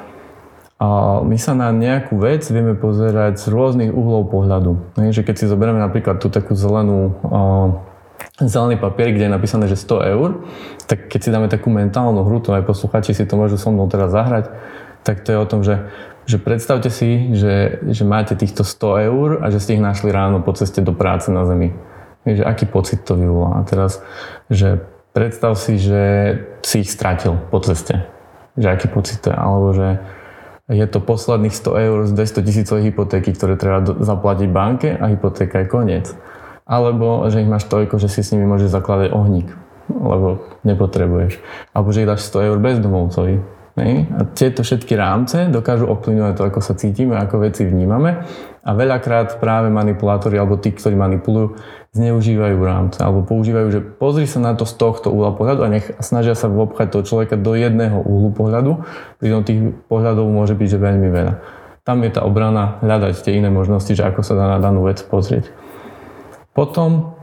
a 0.77 1.21
my 1.25 1.41
sa 1.41 1.57
na 1.57 1.73
nejakú 1.73 2.21
vec 2.21 2.45
vieme 2.53 2.77
pozerať 2.77 3.41
z 3.41 3.49
rôznych 3.49 3.91
uhlov 3.97 4.29
pohľadu. 4.29 4.93
že 5.09 5.25
keď 5.25 5.35
si 5.41 5.45
zoberieme 5.49 5.81
napríklad 5.81 6.21
tú 6.21 6.29
takú 6.29 6.53
zelenú 6.53 7.17
zelený 8.37 8.77
papier, 8.77 9.17
kde 9.17 9.29
je 9.29 9.33
napísané, 9.33 9.65
že 9.65 9.81
100 9.81 10.13
eur, 10.13 10.45
tak 10.85 11.09
keď 11.09 11.21
si 11.21 11.33
dáme 11.33 11.49
takú 11.49 11.73
mentálnu 11.73 12.21
hru, 12.21 12.45
to 12.45 12.53
aj 12.53 12.69
posluchači 12.69 13.17
si 13.17 13.25
to 13.25 13.41
môžu 13.41 13.57
so 13.57 13.73
mnou 13.73 13.89
teraz 13.89 14.13
zahrať, 14.13 14.53
tak 15.01 15.25
to 15.25 15.33
je 15.33 15.39
o 15.41 15.47
tom, 15.49 15.65
že, 15.65 15.89
že 16.29 16.37
predstavte 16.37 16.93
si, 16.93 17.33
že, 17.33 17.81
že 17.89 18.05
máte 18.05 18.37
týchto 18.37 18.61
100 18.61 19.09
eur 19.09 19.29
a 19.41 19.49
že 19.49 19.65
ste 19.65 19.81
ich 19.81 19.85
našli 19.85 20.13
ráno 20.13 20.45
po 20.45 20.53
ceste 20.53 20.85
do 20.85 20.93
práce 20.93 21.33
na 21.33 21.49
Zemi. 21.49 21.73
Že 22.27 22.43
aký 22.45 22.67
pocit 22.69 23.07
to 23.07 23.15
vyvolá. 23.17 23.63
A 23.63 23.65
teraz, 23.65 24.03
že 24.51 24.83
predstav 25.15 25.55
si, 25.57 25.79
že 25.79 26.37
si 26.61 26.83
ich 26.83 26.91
stratil 26.91 27.39
po 27.49 27.63
ceste. 27.63 28.05
Že 28.59 28.67
aký 28.75 28.87
pocit 28.91 29.23
to 29.23 29.31
je. 29.31 29.37
Alebo 29.39 29.71
že 29.73 30.03
je 30.67 30.87
to 30.91 30.99
posledných 30.99 31.55
100 31.55 31.85
eur 31.87 31.99
z 32.11 32.13
200 32.15 32.47
tisícovej 32.47 32.83
hypotéky, 32.91 33.31
ktoré 33.31 33.55
treba 33.55 33.87
zaplatiť 33.87 34.49
banke 34.51 34.91
a 34.99 35.15
hypotéka 35.15 35.63
je 35.63 35.71
koniec. 35.71 36.07
Alebo 36.67 37.23
že 37.31 37.47
ich 37.47 37.51
máš 37.51 37.71
toľko, 37.71 38.03
že 38.03 38.11
si 38.11 38.27
s 38.27 38.35
nimi 38.35 38.51
môžeš 38.51 38.75
zakladať 38.75 39.15
ohník, 39.15 39.47
lebo 39.87 40.43
nepotrebuješ. 40.67 41.39
Alebo 41.71 41.95
že 41.95 42.03
ich 42.03 42.11
dáš 42.11 42.27
100 42.27 42.51
eur 42.51 42.59
bezdomovcovi. 42.59 43.37
A 43.77 44.25
tieto 44.33 44.65
všetky 44.65 44.97
rámce 44.97 45.53
dokážu 45.53 45.85
ovplyvňovať 45.87 46.35
to, 46.35 46.43
ako 46.49 46.61
sa 46.65 46.75
cítime, 46.75 47.15
ako 47.15 47.45
veci 47.45 47.63
vnímame. 47.69 48.25
A 48.67 48.71
veľakrát 48.75 49.37
práve 49.37 49.69
manipulátori 49.69 50.41
alebo 50.41 50.57
tí, 50.57 50.73
ktorí 50.73 50.97
manipulujú, 50.97 51.61
zneužívajú 51.97 52.61
rámce 52.61 53.01
alebo 53.01 53.25
používajú, 53.25 53.69
že 53.73 53.81
pozri 53.81 54.29
sa 54.29 54.39
na 54.45 54.53
to 54.53 54.69
z 54.69 54.77
tohto 54.77 55.09
uhla 55.09 55.33
pohľadu 55.33 55.65
a 55.65 55.73
nech 55.73 55.89
snažia 56.05 56.37
sa 56.37 56.53
vopchať 56.53 56.93
toho 56.93 57.03
človeka 57.09 57.41
do 57.41 57.57
jedného 57.57 57.97
uhlu 58.05 58.31
pohľadu, 58.37 58.85
pritom 59.17 59.43
tých 59.43 59.73
pohľadov 59.89 60.29
môže 60.29 60.53
byť 60.53 60.69
že 60.77 60.79
veľmi 60.79 61.09
veľa. 61.09 61.35
Tam 61.87 62.03
je 62.03 62.11
tá 62.13 62.27
obrana 62.27 62.83
hľadať 62.83 63.25
tie 63.25 63.39
iné 63.39 63.49
možnosti, 63.49 63.89
že 63.95 64.05
ako 64.05 64.21
sa 64.21 64.37
dá 64.37 64.45
na 64.51 64.59
danú 64.61 64.85
vec 64.85 65.01
pozrieť. 65.07 65.49
Potom 66.53 67.17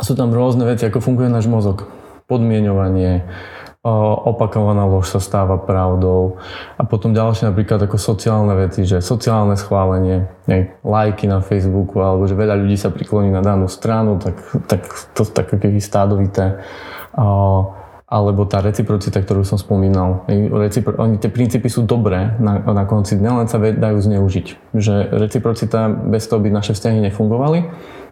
sú 0.00 0.14
tam 0.14 0.34
rôzne 0.34 0.64
veci, 0.66 0.86
ako 0.86 1.02
funguje 1.02 1.28
náš 1.28 1.50
mozog. 1.50 1.90
Podmienovanie, 2.28 3.24
opakovaná 4.26 4.82
lož 4.90 5.14
sa 5.14 5.20
stáva 5.22 5.54
pravdou. 5.54 6.42
A 6.76 6.82
potom 6.82 7.14
ďalšie 7.14 7.54
napríklad 7.54 7.78
ako 7.86 7.94
sociálne 7.94 8.50
veci, 8.58 8.82
že 8.82 8.98
sociálne 8.98 9.54
schválenie, 9.54 10.26
lajky 10.82 11.30
na 11.30 11.38
Facebooku, 11.38 12.02
alebo 12.02 12.26
že 12.26 12.34
veľa 12.34 12.58
ľudí 12.58 12.74
sa 12.74 12.90
prikloní 12.90 13.30
na 13.30 13.38
danú 13.38 13.70
stranu, 13.70 14.18
tak, 14.18 14.34
tak 14.66 14.82
to 15.14 15.22
je 15.22 15.30
také 15.30 15.54
stádovité. 15.78 16.58
alebo 18.08 18.48
tá 18.48 18.64
reciprocita, 18.64 19.20
ktorú 19.20 19.44
som 19.44 19.60
spomínal. 19.60 20.24
Recipro- 20.32 20.96
oni, 20.96 21.20
tie 21.20 21.28
princípy 21.28 21.68
sú 21.68 21.84
dobré 21.84 22.40
na, 22.40 22.58
na 22.64 22.84
konci 22.88 23.20
dňa, 23.20 23.46
sa 23.52 23.60
dajú 23.60 24.00
zneužiť. 24.00 24.74
Že 24.74 24.94
reciprocita, 25.12 25.92
bez 26.08 26.24
toho 26.24 26.40
by 26.40 26.48
naše 26.48 26.72
vzťahy 26.72 27.04
nefungovali 27.04 27.68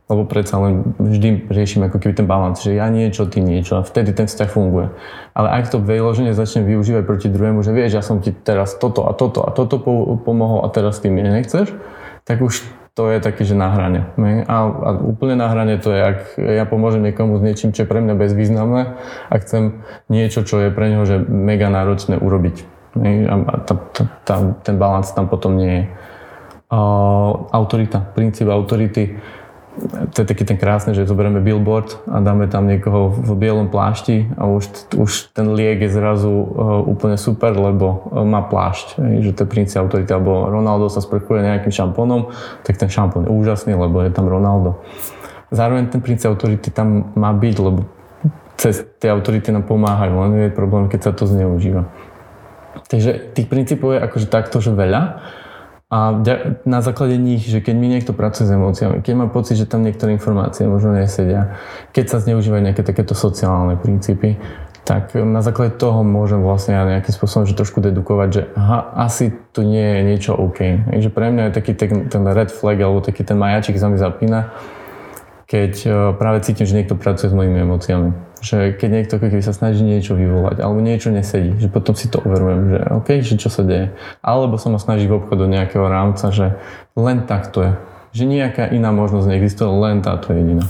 lebo 0.07 0.23
predsa 0.23 0.63
len 0.63 0.95
vždy 1.03 1.51
riešim 1.51 1.83
ako 1.91 1.99
keby 1.99 2.15
ten 2.15 2.31
balans, 2.31 2.63
že 2.63 2.79
ja 2.79 2.87
niečo, 2.87 3.27
ty 3.27 3.43
niečo 3.43 3.83
a 3.83 3.87
vtedy 3.87 4.15
ten 4.15 4.31
vzťah 4.31 4.51
funguje. 4.51 4.95
Ale 5.35 5.49
ak 5.51 5.75
to 5.75 5.83
vyloženie 5.83 6.31
začnem 6.31 6.63
využívať 6.63 7.03
proti 7.03 7.27
druhému, 7.27 7.67
že 7.67 7.75
vieš, 7.75 7.99
ja 7.99 8.03
som 8.07 8.23
ti 8.23 8.31
teraz 8.31 8.79
toto 8.79 9.11
a 9.11 9.13
toto 9.19 9.43
a 9.43 9.51
toto 9.51 9.83
pomohol 10.23 10.63
a 10.63 10.71
teraz 10.71 11.03
ty 11.03 11.11
mi 11.11 11.27
nechceš, 11.27 11.75
tak 12.23 12.39
už 12.39 12.63
to 12.97 13.13
je 13.13 13.19
také, 13.21 13.45
že 13.45 13.59
na 13.59 13.69
hrane. 13.69 14.09
A, 14.49 14.57
a 14.65 14.89
úplne 15.05 15.37
na 15.37 15.51
hrane 15.53 15.77
to 15.77 15.93
je, 15.93 16.01
ak 16.01 16.19
ja 16.39 16.65
pomôžem 16.65 17.03
niekomu 17.05 17.37
s 17.37 17.45
niečím, 17.45 17.75
čo 17.75 17.85
je 17.85 17.91
pre 17.91 18.01
mňa 18.01 18.15
bezvýznamné 18.15 18.83
a 19.29 19.35
chcem 19.43 19.85
niečo, 20.09 20.47
čo 20.47 20.65
je 20.65 20.73
pre 20.73 20.89
neho 20.89 21.05
že 21.05 21.21
mega 21.29 21.69
náročné 21.69 22.17
urobiť. 22.17 22.57
A, 22.97 23.59
tá, 23.69 23.75
tá, 23.93 24.03
tá, 24.25 24.35
ten 24.65 24.81
balans 24.81 25.13
tam 25.13 25.29
potom 25.29 25.59
nie 25.59 25.83
je. 25.83 25.85
A, 26.73 26.79
autorita, 27.53 28.01
princíp 28.01 28.49
autority 28.49 29.21
to 30.13 30.25
je 30.25 30.27
taký 30.27 30.49
ten 30.49 30.57
krásny, 30.57 30.97
že 30.97 31.05
zoberieme 31.05 31.45
billboard 31.45 32.01
a 32.09 32.25
dáme 32.25 32.49
tam 32.49 32.65
niekoho 32.65 33.13
v 33.13 33.31
bielom 33.37 33.69
plášti 33.69 34.25
a 34.41 34.49
už, 34.49 34.93
už 34.97 35.11
ten 35.37 35.53
liek 35.53 35.85
je 35.85 35.93
zrazu 35.93 36.33
uh, 36.33 36.81
úplne 36.83 37.21
super, 37.21 37.53
lebo 37.53 38.09
uh, 38.09 38.25
má 38.25 38.41
plášť. 38.41 38.97
Že 38.97 39.31
to 39.37 39.41
je 39.45 39.49
princíp 39.49 39.79
autority, 39.85 40.09
alebo 40.17 40.49
Ronaldo 40.49 40.89
sa 40.89 41.05
sprchuje 41.05 41.45
nejakým 41.45 41.73
šampónom, 41.73 42.33
tak 42.65 42.81
ten 42.81 42.89
šampón 42.89 43.29
je 43.29 43.31
úžasný, 43.33 43.77
lebo 43.77 44.01
je 44.01 44.09
tam 44.09 44.27
Ronaldo. 44.27 44.81
Zároveň 45.53 45.93
ten 45.93 46.01
princíp 46.01 46.33
autority 46.33 46.73
tam 46.73 47.13
má 47.13 47.37
byť, 47.37 47.57
lebo 47.61 47.85
cez 48.57 48.81
tie 48.99 49.13
autority 49.13 49.53
nám 49.53 49.69
pomáhajú, 49.69 50.13
len 50.17 50.49
je 50.49 50.57
problém, 50.57 50.89
keď 50.89 51.01
sa 51.09 51.13
to 51.13 51.29
zneužíva. 51.29 51.93
Takže 52.89 53.37
tých 53.37 53.49
princípov 53.51 53.97
je 53.97 54.01
akože 54.01 54.27
takto, 54.33 54.65
že 54.65 54.73
veľa 54.73 55.21
a 55.87 56.19
na 56.67 56.83
základe 56.83 57.15
nich, 57.15 57.47
že 57.47 57.63
keď 57.63 57.75
mi 57.79 57.87
niekto 57.87 58.11
pracuje 58.11 58.51
s 58.51 58.55
emóciami, 58.55 59.07
keď 59.07 59.15
má 59.15 59.27
pocit, 59.31 59.55
že 59.55 59.71
tam 59.71 59.87
niektoré 59.87 60.19
informácie 60.19 60.67
možno 60.67 60.91
nesedia, 60.91 61.63
keď 61.95 62.05
sa 62.11 62.19
zneužívajú 62.19 62.59
nejaké 62.59 62.83
takéto 62.83 63.15
sociálne 63.15 63.79
princípy, 63.79 64.35
tak 64.83 65.15
na 65.15 65.43
základe 65.43 65.79
toho 65.79 66.03
môžem 66.03 66.43
vlastne 66.43 66.75
ja 66.79 66.87
nejakým 66.87 67.15
spôsobom 67.15 67.47
že 67.47 67.59
trošku 67.59 67.83
dedukovať, 67.83 68.29
že 68.31 68.43
aha, 68.55 68.99
asi 68.99 69.35
tu 69.55 69.63
nie 69.63 69.83
je 69.83 70.01
niečo 70.15 70.33
OK. 70.35 70.91
Takže 70.91 71.11
pre 71.11 71.27
mňa 71.31 71.43
je 71.51 71.53
taký 71.55 71.73
ten, 71.75 72.11
ten 72.11 72.23
red 72.23 72.51
flag 72.51 72.79
alebo 72.83 73.03
taký 73.03 73.23
ten 73.23 73.39
majačik 73.39 73.79
sa 73.79 73.87
mi 73.87 73.99
zapína, 73.99 74.55
keď 75.47 75.73
e, 75.87 75.91
práve 76.19 76.43
cítim, 76.43 76.67
že 76.67 76.75
niekto 76.75 76.99
pracuje 76.99 77.31
s 77.31 77.39
mojimi 77.39 77.63
emóciami. 77.63 78.11
Že 78.43 78.83
keď 78.83 78.89
niekto 78.91 79.15
keby 79.23 79.39
sa 79.47 79.55
snaží 79.55 79.87
niečo 79.87 80.19
vyvolať, 80.19 80.59
alebo 80.59 80.83
niečo 80.83 81.15
nesedí, 81.15 81.55
že 81.63 81.71
potom 81.71 81.95
si 81.95 82.11
to 82.11 82.19
overujem, 82.19 82.75
že 82.75 82.79
OK, 82.91 83.09
že 83.23 83.39
čo 83.39 83.47
sa 83.47 83.63
deje. 83.63 83.95
Alebo 84.27 84.59
sa 84.59 84.75
ma 84.75 84.83
snaží 84.83 85.07
v 85.07 85.23
obchodu 85.23 85.47
nejakého 85.47 85.87
rámca, 85.87 86.35
že 86.35 86.59
len 86.99 87.31
takto 87.31 87.63
je. 87.63 87.73
Že 88.11 88.25
nejaká 88.27 88.65
iná 88.75 88.91
možnosť 88.91 89.27
neexistuje, 89.31 89.71
len 89.71 90.03
táto 90.03 90.35
jediná. 90.35 90.67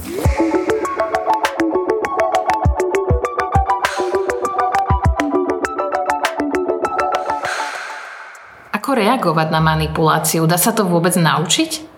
Ako 8.77 8.93
reagovať 8.93 9.47
na 9.49 9.59
manipuláciu? 9.59 10.45
Dá 10.45 10.61
sa 10.61 10.69
to 10.69 10.85
vôbec 10.85 11.17
naučiť? 11.17 11.96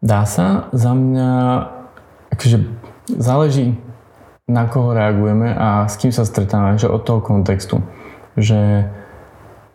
Dá 0.00 0.24
sa. 0.24 0.72
Za 0.72 0.96
mňa 0.96 1.30
akože 2.32 2.58
záleží 3.20 3.76
na 4.48 4.64
koho 4.66 4.96
reagujeme 4.96 5.52
a 5.52 5.84
s 5.86 6.00
kým 6.00 6.10
sa 6.10 6.24
stretávame, 6.24 6.80
že 6.80 6.88
od 6.88 7.04
toho 7.04 7.20
kontextu. 7.20 7.84
Že 8.34 8.88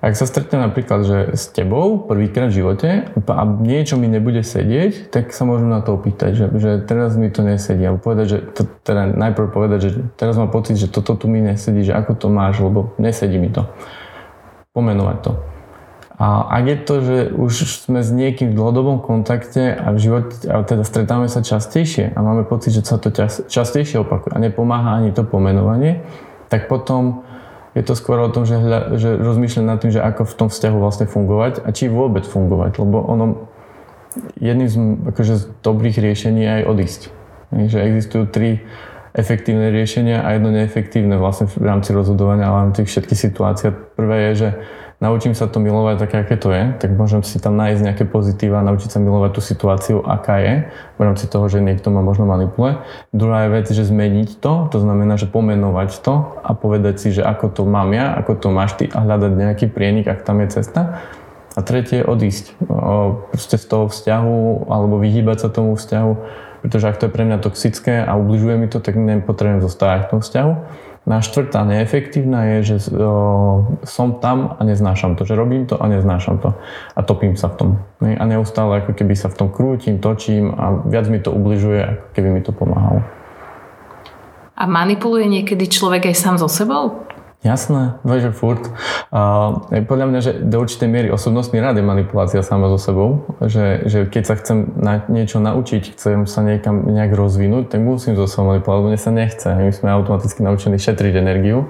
ak 0.06 0.14
sa 0.14 0.30
stretnem 0.30 0.66
napríklad, 0.66 1.02
že 1.06 1.18
s 1.34 1.50
tebou 1.50 1.98
prvýkrát 2.10 2.54
v 2.54 2.62
živote 2.62 2.90
a 3.16 3.44
niečo 3.46 3.98
mi 3.98 4.06
nebude 4.06 4.42
sedieť, 4.42 5.10
tak 5.10 5.34
sa 5.34 5.50
môžem 5.50 5.70
na 5.70 5.82
to 5.82 5.98
opýtať, 5.98 6.38
že, 6.38 6.46
že 6.58 6.72
teraz 6.86 7.18
mi 7.18 7.30
to 7.30 7.42
nesedí. 7.42 7.86
Alebo 7.86 8.02
povedať, 8.02 8.26
že 8.28 8.38
to, 8.54 8.62
teda 8.86 9.14
najprv 9.14 9.48
povedať, 9.50 9.80
že 9.82 9.90
teraz 10.18 10.38
mám 10.38 10.54
pocit, 10.54 10.78
že 10.78 10.94
toto 10.94 11.18
tu 11.18 11.26
mi 11.26 11.42
nesedí, 11.42 11.86
že 11.86 11.94
ako 11.94 12.18
to 12.18 12.28
máš, 12.30 12.62
lebo 12.62 12.94
nesedí 12.98 13.38
mi 13.38 13.50
to. 13.50 13.66
Pomenovať 14.74 15.18
to. 15.26 15.55
A 16.16 16.48
ak 16.48 16.64
je 16.64 16.78
to, 16.80 16.96
že 17.04 17.18
už 17.36 17.54
sme 17.84 18.00
s 18.00 18.08
niekým 18.08 18.56
v 18.56 18.58
dlhodobom 18.58 19.04
kontakte 19.04 19.76
a 19.76 19.92
v 19.92 20.00
živote, 20.00 20.48
a 20.48 20.64
teda 20.64 20.88
stretávame 20.88 21.28
sa 21.28 21.44
častejšie 21.44 22.16
a 22.16 22.20
máme 22.24 22.48
pocit, 22.48 22.72
že 22.72 22.88
sa 22.88 22.96
to 22.96 23.12
častejšie 23.52 24.00
opakuje 24.00 24.32
a 24.32 24.40
nepomáha 24.40 24.96
ani 24.96 25.12
to 25.12 25.28
pomenovanie, 25.28 26.08
tak 26.48 26.72
potom 26.72 27.28
je 27.76 27.84
to 27.84 28.00
skôr 28.00 28.24
o 28.24 28.32
tom, 28.32 28.48
že, 28.48 28.56
hľa, 28.56 28.96
že 28.96 29.20
rozmýšľam 29.20 29.68
nad 29.68 29.84
tým, 29.84 29.92
že 29.92 30.00
ako 30.00 30.24
v 30.24 30.36
tom 30.40 30.48
vzťahu 30.48 30.78
vlastne 30.80 31.06
fungovať 31.12 31.68
a 31.68 31.70
či 31.76 31.92
vôbec 31.92 32.24
fungovať, 32.24 32.80
lebo 32.80 33.04
ono 33.04 33.52
jedným 34.40 34.70
z 34.72 34.76
akože, 35.12 35.34
z 35.36 35.44
dobrých 35.60 36.00
riešení 36.00 36.40
je 36.40 36.52
aj 36.62 36.64
odísť. 36.64 37.02
Že 37.52 37.80
existujú 37.92 38.24
tri 38.32 38.64
efektívne 39.12 39.72
riešenia 39.72 40.24
a 40.24 40.36
jedno 40.36 40.56
neefektívne 40.56 41.20
vlastne 41.20 41.52
v 41.52 41.64
rámci 41.68 41.92
rozhodovania 41.92 42.48
a 42.48 42.56
v 42.56 42.60
rámci 42.68 42.88
všetkých 42.88 43.20
situácií. 43.20 43.76
Prvé 43.96 44.32
je, 44.32 44.34
že 44.36 44.50
naučím 45.04 45.36
sa 45.36 45.48
to 45.52 45.60
milovať 45.60 45.96
také, 46.08 46.16
aké 46.24 46.36
to 46.40 46.50
je, 46.52 46.64
tak 46.80 46.96
môžem 46.96 47.24
si 47.24 47.36
tam 47.40 47.60
nájsť 47.60 47.82
nejaké 47.84 48.04
pozitíva, 48.08 48.64
naučiť 48.64 48.96
sa 48.96 49.00
milovať 49.04 49.32
tú 49.36 49.42
situáciu, 49.44 49.98
aká 50.04 50.40
je, 50.40 50.56
v 50.96 51.02
rámci 51.02 51.28
toho, 51.28 51.46
že 51.52 51.60
niekto 51.60 51.92
ma 51.92 52.00
možno 52.00 52.24
manipuluje. 52.28 52.80
Druhá 53.12 53.48
je 53.48 53.50
vec, 53.52 53.68
že 53.68 53.84
zmeniť 53.84 54.40
to, 54.40 54.72
to 54.72 54.78
znamená, 54.80 55.20
že 55.20 55.28
pomenovať 55.28 56.00
to 56.00 56.40
a 56.40 56.52
povedať 56.56 56.96
si, 57.00 57.08
že 57.12 57.22
ako 57.24 57.52
to 57.52 57.62
mám 57.68 57.92
ja, 57.92 58.16
ako 58.16 58.40
to 58.40 58.48
máš 58.52 58.80
ty 58.80 58.88
a 58.88 59.04
hľadať 59.04 59.32
nejaký 59.36 59.66
prienik, 59.68 60.08
ak 60.08 60.24
tam 60.24 60.40
je 60.44 60.56
cesta. 60.62 61.04
A 61.56 61.64
tretie 61.64 62.04
je 62.04 62.08
odísť 62.08 62.52
proste 63.32 63.56
z 63.56 63.66
toho 63.66 63.88
vzťahu 63.88 64.68
alebo 64.68 65.00
vyhýbať 65.00 65.48
sa 65.48 65.50
tomu 65.52 65.80
vzťahu, 65.80 66.12
pretože 66.68 66.86
ak 66.92 67.00
to 67.00 67.08
je 67.08 67.16
pre 67.16 67.24
mňa 67.24 67.38
toxické 67.40 68.04
a 68.04 68.12
ubližuje 68.20 68.60
mi 68.60 68.68
to, 68.68 68.84
tak 68.84 69.00
nepotrebujem 69.00 69.64
zostávať 69.64 70.08
v 70.08 70.12
tom 70.12 70.20
vzťahu. 70.20 70.52
Na 71.06 71.22
štvrtá 71.22 71.62
neefektívna 71.70 72.58
je, 72.58 72.58
že 72.74 72.76
o, 72.98 73.78
som 73.86 74.18
tam 74.18 74.58
a 74.58 74.62
neznášam 74.66 75.14
to, 75.14 75.22
že 75.22 75.38
robím 75.38 75.70
to 75.70 75.78
a 75.78 75.86
neznášam 75.86 76.42
to 76.42 76.58
a 76.98 77.00
topím 77.06 77.38
sa 77.38 77.54
v 77.54 77.56
tom. 77.62 77.70
A 78.02 78.24
neustále 78.26 78.82
ako 78.82 78.98
keby 78.98 79.14
sa 79.14 79.30
v 79.30 79.38
tom 79.38 79.50
krútim, 79.54 80.02
točím 80.02 80.50
a 80.58 80.82
viac 80.82 81.06
mi 81.06 81.22
to 81.22 81.30
ubližuje, 81.30 81.78
ako 81.86 82.06
keby 82.10 82.30
mi 82.34 82.42
to 82.42 82.50
pomáhalo. 82.50 83.06
A 84.58 84.66
manipuluje 84.66 85.30
niekedy 85.30 85.70
človek 85.70 86.10
aj 86.10 86.16
sám 86.18 86.36
so 86.42 86.50
sebou? 86.50 87.06
Jasné, 87.46 88.02
že 88.02 88.34
furt. 88.34 88.74
Uh, 89.14 89.62
podľa 89.86 90.06
mňa, 90.10 90.20
že 90.26 90.32
do 90.42 90.66
určitej 90.66 90.90
miery 90.90 91.08
osobnostný 91.14 91.62
rád 91.62 91.78
je 91.78 91.86
manipulácia 91.86 92.42
sama 92.42 92.74
so 92.74 92.82
sebou, 92.82 93.38
že, 93.46 93.86
že 93.86 94.10
keď 94.10 94.24
sa 94.26 94.36
chcem 94.42 94.74
na 94.74 95.06
niečo 95.06 95.38
naučiť, 95.38 95.94
chcem 95.94 96.26
sa 96.26 96.42
niekam 96.42 96.90
nejak 96.90 97.14
rozvinúť, 97.14 97.70
tak 97.70 97.86
musím 97.86 98.18
so 98.18 98.26
sebou 98.26 98.50
manipulovať, 98.50 98.78
lebo 98.82 98.90
mne 98.90 98.98
sa 98.98 99.14
nechce. 99.14 99.46
My 99.46 99.70
sme 99.70 99.94
automaticky 99.94 100.42
naučení 100.42 100.82
šetriť 100.82 101.22
energiu 101.22 101.70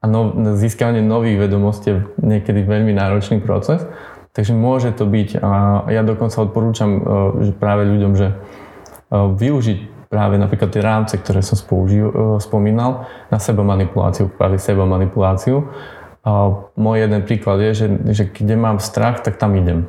a 0.00 0.08
no, 0.08 0.32
získavanie 0.56 1.04
nových 1.04 1.44
vedomostí 1.44 1.92
je 1.92 1.96
niekedy 2.16 2.64
veľmi 2.64 2.96
náročný 2.96 3.44
proces. 3.44 3.84
Takže 4.32 4.56
môže 4.56 4.96
to 4.96 5.04
byť, 5.04 5.44
a 5.44 5.84
ja 5.92 6.00
dokonca 6.00 6.40
odporúčam 6.40 6.90
uh, 6.96 7.00
že 7.44 7.52
práve 7.52 7.84
ľuďom, 7.84 8.12
že 8.16 8.32
uh, 8.32 9.28
využiť 9.28 9.91
práve 10.12 10.36
napríklad 10.36 10.68
tie 10.68 10.84
rámce, 10.84 11.16
ktoré 11.16 11.40
som 11.40 11.56
spoužil, 11.56 12.12
e, 12.12 12.14
spomínal, 12.36 13.08
na 13.32 13.40
seba 13.40 13.64
manipuláciu, 13.64 14.28
práve 14.28 14.60
seba 14.60 14.84
manipuláciu. 14.84 15.72
A 16.20 16.52
môj 16.76 17.08
jeden 17.08 17.24
príklad 17.24 17.64
je, 17.64 17.72
že, 17.72 17.86
že 18.12 18.24
keď 18.28 18.60
mám 18.60 18.76
strach, 18.76 19.24
tak 19.24 19.40
tam 19.40 19.56
idem. 19.56 19.88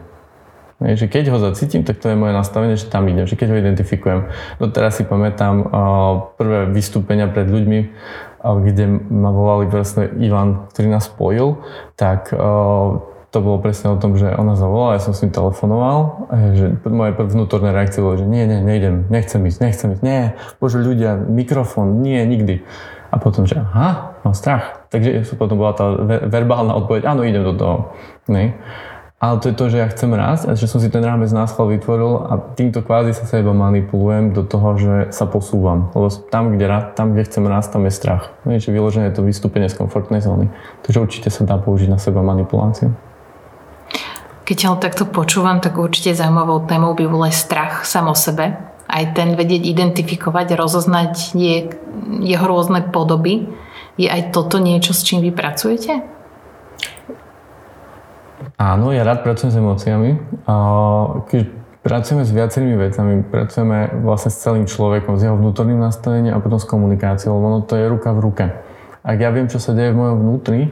Že 0.81 1.11
keď 1.11 1.23
ho 1.29 1.37
zacítim, 1.37 1.83
tak 1.85 1.99
to 1.99 2.09
je 2.09 2.17
moje 2.17 2.33
nastavenie, 2.33 2.79
že 2.79 2.89
tam 2.89 3.05
idem, 3.05 3.27
že 3.29 3.37
keď 3.37 3.53
ho 3.53 3.61
identifikujem. 3.61 4.19
No 4.57 4.67
teraz 4.73 4.97
si 4.99 5.05
pamätám 5.05 5.69
prvé 6.35 6.67
vystúpenia 6.73 7.29
pred 7.29 7.47
ľuďmi, 7.47 7.79
kde 8.43 8.85
ma 9.07 9.31
volali 9.31 9.69
presne 9.71 10.11
Ivan, 10.19 10.67
ktorý 10.73 10.87
nás 10.91 11.07
spojil, 11.07 11.61
tak 11.95 12.35
to 13.33 13.41
bolo 13.41 13.57
presne 13.57 13.89
o 13.89 13.97
tom, 13.97 14.13
že 14.13 14.29
ona 14.29 14.53
zavolala, 14.53 14.93
ja 14.93 15.01
som 15.01 15.17
s 15.17 15.25
ním 15.25 15.33
telefonoval, 15.33 16.29
že 16.53 16.77
moje 16.85 17.17
vnútorné 17.17 17.73
reakcie 17.73 18.05
bolo, 18.05 18.21
že 18.21 18.29
nie, 18.29 18.45
nie, 18.45 18.61
nejdem, 18.61 19.09
nechcem 19.09 19.41
ísť, 19.41 19.59
nechcem 19.65 19.89
ísť, 19.97 20.03
nie, 20.05 20.37
bože 20.61 20.77
ľudia, 20.77 21.17
mikrofón, 21.17 22.05
nie, 22.05 22.21
nikdy. 22.29 22.61
A 23.09 23.17
potom, 23.17 23.49
že 23.49 23.57
aha, 23.57 24.21
mám 24.21 24.37
strach. 24.37 24.85
Takže 24.93 25.25
potom 25.37 25.57
bola 25.57 25.73
tá 25.73 25.85
verbálna 26.29 26.77
odpoveď, 26.77 27.09
áno, 27.09 27.25
idem 27.25 27.45
do 27.45 27.53
toho. 27.57 27.75
Nie? 28.29 28.57
Ale 29.23 29.39
to 29.39 29.49
je 29.49 29.55
to, 29.55 29.65
že 29.71 29.77
ja 29.79 29.87
chcem 29.87 30.11
rásť 30.11 30.43
a 30.49 30.59
že 30.59 30.67
som 30.67 30.83
si 30.83 30.91
ten 30.91 30.99
rámec 30.99 31.31
náschval 31.31 31.71
vytvoril 31.71 32.27
a 32.27 32.33
týmto 32.59 32.83
kvázi 32.83 33.15
sa 33.15 33.23
seba 33.23 33.55
manipulujem 33.55 34.35
do 34.35 34.43
toho, 34.43 34.75
že 34.75 34.95
sa 35.15 35.29
posúvam. 35.29 35.93
Lebo 35.95 36.11
tam, 36.27 36.57
kde, 36.57 36.67
tam, 36.91 37.15
kde 37.15 37.23
chcem 37.23 37.45
rásť, 37.47 37.79
tam 37.79 37.87
je 37.87 37.93
strach. 37.95 38.35
Vieš, 38.43 38.67
vyložené 38.67 39.13
je 39.13 39.15
to 39.15 39.23
vystúpenie 39.23 39.71
z 39.71 39.79
komfortnej 39.79 40.19
zóny. 40.19 40.51
Takže 40.83 40.99
určite 40.99 41.29
sa 41.31 41.47
dá 41.47 41.55
použiť 41.55 41.87
na 41.87 42.01
seba 42.01 42.19
manipuláciu. 42.19 42.91
Keď 44.53 44.69
ale 44.69 44.86
takto 44.86 45.10
počúvam, 45.10 45.57
tak 45.57 45.81
určite 45.81 46.13
zaujímavou 46.13 46.69
témou 46.69 46.93
by 46.93 47.10
bol 47.10 47.25
aj 47.25 47.33
strach 47.33 47.89
sam 47.89 48.05
o 48.05 48.13
sebe. 48.13 48.53
Aj 48.86 49.05
ten 49.17 49.33
vedieť 49.33 49.65
identifikovať, 49.65 50.53
rozoznať 50.53 51.33
je, 51.33 51.74
jeho 52.22 52.45
rôzne 52.45 52.86
podoby. 52.93 53.50
Je 53.98 54.05
aj 54.05 54.29
toto 54.29 54.62
niečo, 54.62 54.93
s 54.93 55.01
čím 55.01 55.25
vy 55.25 55.33
pracujete? 55.33 56.05
Áno, 58.62 58.93
ja 58.93 59.01
rád 59.01 59.25
pracujem 59.25 59.50
s 59.50 59.57
emóciami. 59.57 60.22
Keď 61.33 61.41
pracujeme 61.81 62.22
s 62.22 62.29
viacerými 62.29 62.77
vecami, 62.77 63.25
pracujeme 63.25 64.05
vlastne 64.05 64.29
s 64.29 64.38
celým 64.38 64.69
človekom, 64.69 65.17
s 65.17 65.25
jeho 65.25 65.33
vnútorným 65.33 65.81
nastavením 65.81 66.38
a 66.38 66.38
potom 66.38 66.62
s 66.62 66.69
komunikáciou, 66.69 67.41
lebo 67.41 67.57
ono 67.57 67.60
to 67.65 67.74
je 67.74 67.89
ruka 67.89 68.13
v 68.13 68.22
ruke. 68.22 68.45
Ak 69.01 69.17
ja 69.17 69.33
viem, 69.33 69.50
čo 69.50 69.57
sa 69.57 69.74
deje 69.74 69.89
v 69.89 69.98
mojom 69.98 70.22
vnútri, 70.22 70.69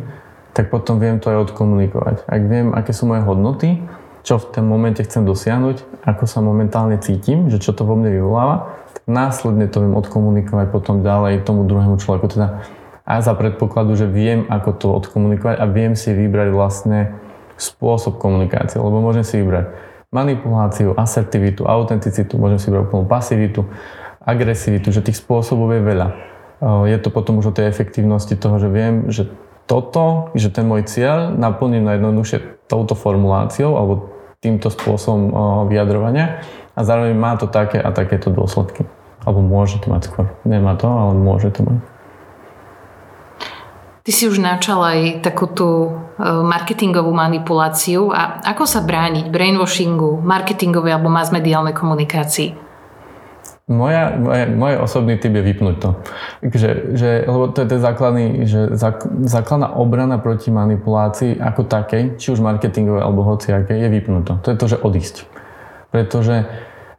tak 0.52 0.68
potom 0.68 1.00
viem 1.00 1.20
to 1.20 1.32
aj 1.32 1.52
odkomunikovať. 1.52 2.28
Ak 2.28 2.42
viem, 2.48 2.76
aké 2.76 2.92
sú 2.92 3.08
moje 3.08 3.24
hodnoty, 3.24 3.80
čo 4.22 4.38
v 4.38 4.54
tom 4.54 4.70
momente 4.70 5.02
chcem 5.02 5.26
dosiahnuť, 5.26 6.06
ako 6.06 6.24
sa 6.30 6.46
momentálne 6.46 7.00
cítim, 7.02 7.50
že 7.50 7.58
čo 7.58 7.74
to 7.74 7.88
vo 7.88 7.98
mne 7.98 8.14
vyvoláva, 8.14 8.78
tak 8.94 9.04
následne 9.10 9.66
to 9.66 9.82
viem 9.82 9.98
odkomunikovať 9.98 10.68
potom 10.70 11.02
ďalej 11.02 11.42
tomu 11.42 11.66
druhému 11.66 11.98
človeku. 11.98 12.30
Teda 12.30 12.62
a 13.02 13.18
za 13.20 13.34
predpokladu, 13.34 13.98
že 13.98 14.06
viem, 14.06 14.46
ako 14.46 14.70
to 14.78 14.88
odkomunikovať 14.94 15.58
a 15.58 15.66
viem 15.66 15.98
si 15.98 16.14
vybrať 16.14 16.54
vlastne 16.54 17.18
spôsob 17.58 18.22
komunikácie, 18.22 18.78
lebo 18.78 19.02
môžem 19.02 19.26
si 19.26 19.42
vybrať 19.42 19.74
manipuláciu, 20.14 20.94
asertivitu, 20.94 21.66
autenticitu, 21.66 22.38
môžem 22.38 22.62
si 22.62 22.70
vybrať 22.70 22.84
úplnú 22.88 23.06
pasivitu, 23.10 23.66
agresivitu, 24.22 24.94
že 24.94 25.02
tých 25.02 25.18
spôsobov 25.18 25.74
je 25.74 25.82
veľa. 25.82 26.08
Je 26.86 26.98
to 27.02 27.10
potom 27.10 27.42
už 27.42 27.52
o 27.52 27.56
tej 27.58 27.74
efektívnosti 27.74 28.38
toho, 28.38 28.62
že 28.62 28.70
viem, 28.70 29.10
že 29.10 29.34
toto, 29.72 30.36
že 30.36 30.52
ten 30.52 30.68
môj 30.68 30.84
cieľ 30.84 31.32
naplním 31.32 31.88
najjednoduchšie 31.88 32.68
touto 32.68 32.92
formuláciou 32.92 33.80
alebo 33.80 34.12
týmto 34.44 34.68
spôsobom 34.68 35.32
vyjadrovania 35.72 36.44
a 36.76 36.84
zároveň 36.84 37.16
má 37.16 37.40
to 37.40 37.48
také 37.48 37.80
a 37.80 37.96
takéto 37.96 38.28
dôsledky. 38.28 38.84
Alebo 39.24 39.40
môže 39.40 39.80
to 39.80 39.88
mať 39.88 40.12
skôr. 40.12 40.26
Nemá 40.44 40.76
to, 40.76 40.92
ale 40.92 41.16
môže 41.16 41.56
to 41.56 41.64
mať. 41.64 41.80
Ty 44.02 44.12
si 44.12 44.26
už 44.26 44.42
načal 44.42 44.82
aj 44.82 45.22
takú 45.22 45.46
tú 45.46 45.70
e, 45.70 45.90
marketingovú 46.26 47.14
manipuláciu 47.14 48.10
a 48.10 48.42
ako 48.42 48.66
sa 48.66 48.82
brániť 48.82 49.30
brainwashingu, 49.30 50.26
marketingovej 50.26 50.98
alebo 50.98 51.14
mass-mediálnej 51.14 51.78
komunikácii? 51.78 52.71
Moja, 53.72 54.20
moje, 54.20 54.44
moje 54.52 54.76
osobný 54.76 55.16
typ 55.16 55.32
je 55.32 55.40
vypnúť 55.40 55.76
to. 55.80 55.90
Že, 56.44 56.72
že, 57.00 57.10
lebo 57.24 57.56
to 57.56 57.64
je 57.64 57.68
ten 57.72 57.80
základný, 57.80 58.26
že 58.44 58.76
zák, 58.76 59.08
základná 59.24 59.72
obrana 59.80 60.20
proti 60.20 60.52
manipulácii 60.52 61.40
ako 61.40 61.72
takej, 61.72 62.20
či 62.20 62.36
už 62.36 62.44
marketingovej 62.44 63.00
alebo 63.00 63.24
hociakej, 63.24 63.80
je 63.80 63.88
vypnúť 63.88 64.24
to. 64.28 64.34
To 64.44 64.48
je 64.52 64.58
to, 64.60 64.66
že 64.68 64.78
odísť. 64.84 65.16
Pretože 65.96 66.52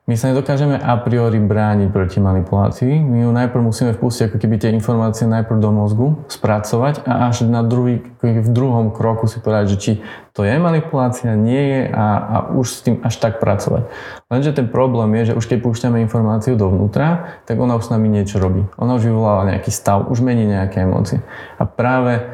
my 0.02 0.18
sa 0.18 0.34
nedokážeme 0.34 0.74
a 0.74 0.98
priori 0.98 1.38
brániť 1.38 1.94
proti 1.94 2.18
manipulácii. 2.18 2.90
My 3.06 3.22
ju 3.22 3.30
najprv 3.30 3.62
musíme 3.62 3.94
vpustiť 3.94 4.34
ako 4.34 4.36
keby 4.42 4.58
tie 4.58 4.74
informácie 4.74 5.30
najprv 5.30 5.62
do 5.62 5.70
mozgu, 5.70 6.06
spracovať 6.26 7.06
a 7.06 7.30
až 7.30 7.46
na 7.46 7.62
druhý, 7.62 8.02
v 8.18 8.50
druhom 8.50 8.90
kroku 8.90 9.30
si 9.30 9.38
povedať, 9.38 9.64
že 9.70 9.76
či 9.78 9.92
to 10.34 10.42
je 10.42 10.58
manipulácia, 10.58 11.38
nie 11.38 11.54
je 11.54 11.80
a, 11.94 12.06
a 12.18 12.36
už 12.50 12.66
s 12.66 12.78
tým 12.82 12.98
až 13.06 13.14
tak 13.22 13.38
pracovať. 13.38 13.86
Lenže 14.26 14.50
ten 14.50 14.66
problém 14.66 15.14
je, 15.22 15.30
že 15.30 15.36
už 15.38 15.46
keď 15.46 15.58
púšťame 15.70 16.02
informáciu 16.02 16.58
dovnútra, 16.58 17.38
tak 17.46 17.62
ona 17.62 17.78
už 17.78 17.86
s 17.86 17.92
nami 17.94 18.10
niečo 18.10 18.42
robí. 18.42 18.66
Ona 18.82 18.98
už 18.98 19.06
vyvoláva 19.06 19.54
nejaký 19.54 19.70
stav, 19.70 20.10
už 20.10 20.18
mení 20.18 20.50
nejaké 20.50 20.82
emócie. 20.82 21.22
A 21.56 21.62
práve 21.62 22.26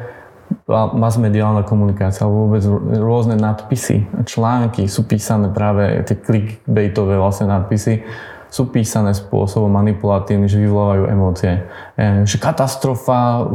mass-mediálna 0.69 1.65
komunikácia 1.65 2.25
alebo 2.25 2.49
vôbec 2.49 2.63
rôzne 2.97 3.37
nadpisy, 3.37 4.25
články 4.25 4.89
sú 4.89 5.05
písané 5.05 5.49
práve, 5.53 6.01
tie 6.05 6.17
clickbaitové 6.17 7.17
vlastne 7.17 7.49
nadpisy, 7.49 8.01
sú 8.49 8.73
písané 8.73 9.13
spôsobom 9.13 9.69
manipulatívny, 9.69 10.49
že 10.49 10.57
vyvolávajú 10.57 11.03
emócie. 11.05 11.69
Že 12.01 12.37
katastrofa, 12.41 13.45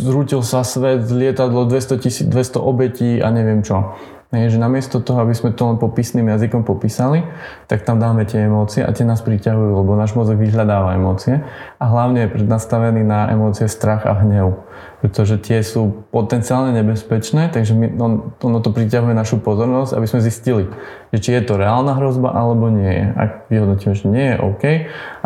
zrútil 0.00 0.40
sa 0.40 0.64
svet, 0.64 1.12
lietadlo 1.12 1.68
200, 1.68 2.00
000, 2.28 2.32
200 2.32 2.56
obetí 2.56 3.20
a 3.20 3.28
neviem 3.28 3.60
čo. 3.60 3.92
Je, 4.32 4.48
že 4.48 4.56
namiesto 4.56 5.04
toho, 5.04 5.28
aby 5.28 5.36
sme 5.36 5.52
to 5.52 5.68
len 5.68 5.76
popisným 5.76 6.24
jazykom 6.24 6.64
popísali, 6.64 7.20
tak 7.68 7.84
tam 7.84 8.00
dáme 8.00 8.24
tie 8.24 8.48
emócie 8.48 8.80
a 8.80 8.88
tie 8.88 9.04
nás 9.04 9.20
priťahujú, 9.20 9.84
lebo 9.84 9.92
náš 9.92 10.16
mozog 10.16 10.40
vyhľadáva 10.40 10.96
emócie 10.96 11.44
a 11.76 11.84
hlavne 11.84 12.24
je 12.24 12.32
prednastavený 12.40 13.04
na 13.04 13.28
emócie 13.28 13.68
strach 13.68 14.08
a 14.08 14.16
hnev 14.24 14.56
pretože 15.02 15.34
tie 15.42 15.58
sú 15.66 16.06
potenciálne 16.14 16.70
nebezpečné, 16.78 17.50
takže 17.50 17.74
my, 17.74 17.86
on, 17.98 18.12
ono 18.38 18.62
to 18.62 18.70
priťahuje 18.70 19.18
našu 19.18 19.42
pozornosť, 19.42 19.98
aby 19.98 20.06
sme 20.06 20.22
zistili, 20.22 20.70
že 21.10 21.18
či 21.18 21.30
je 21.34 21.42
to 21.42 21.58
reálna 21.58 21.98
hrozba 21.98 22.30
alebo 22.30 22.70
nie 22.70 22.86
je. 22.86 23.06
Ak 23.18 23.30
vyhodnotíme, 23.50 23.98
že 23.98 24.06
nie 24.06 24.26
je 24.30 24.36
OK, 24.38 24.64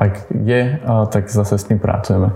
ak 0.01 0.33
je, 0.33 0.61
tak 1.12 1.29
zase 1.29 1.61
s 1.61 1.69
tým 1.69 1.77
pracujeme. 1.77 2.33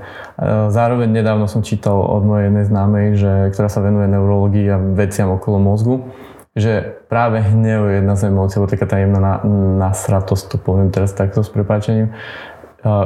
Zároveň 0.68 1.08
nedávno 1.08 1.48
som 1.48 1.64
čítal 1.64 1.96
od 1.96 2.28
mojej 2.28 2.52
jednej 2.52 2.64
známej, 2.68 3.06
že, 3.16 3.32
ktorá 3.56 3.72
sa 3.72 3.80
venuje 3.80 4.12
neurológii 4.12 4.66
a 4.68 4.76
veciam 4.76 5.32
okolo 5.32 5.56
mozgu, 5.56 6.12
že 6.58 7.02
práve 7.06 7.38
hnev 7.42 7.86
je 7.86 7.94
jedna 8.02 8.14
z 8.18 8.22
emócií, 8.26 8.58
alebo 8.58 8.72
taká 8.72 8.86
tá 8.90 8.96
jemná 8.98 9.42
nasratosť, 9.78 10.44
to 10.50 10.56
poviem 10.58 10.90
teraz 10.90 11.14
takto 11.14 11.46
s 11.46 11.50
prepáčením, 11.50 12.10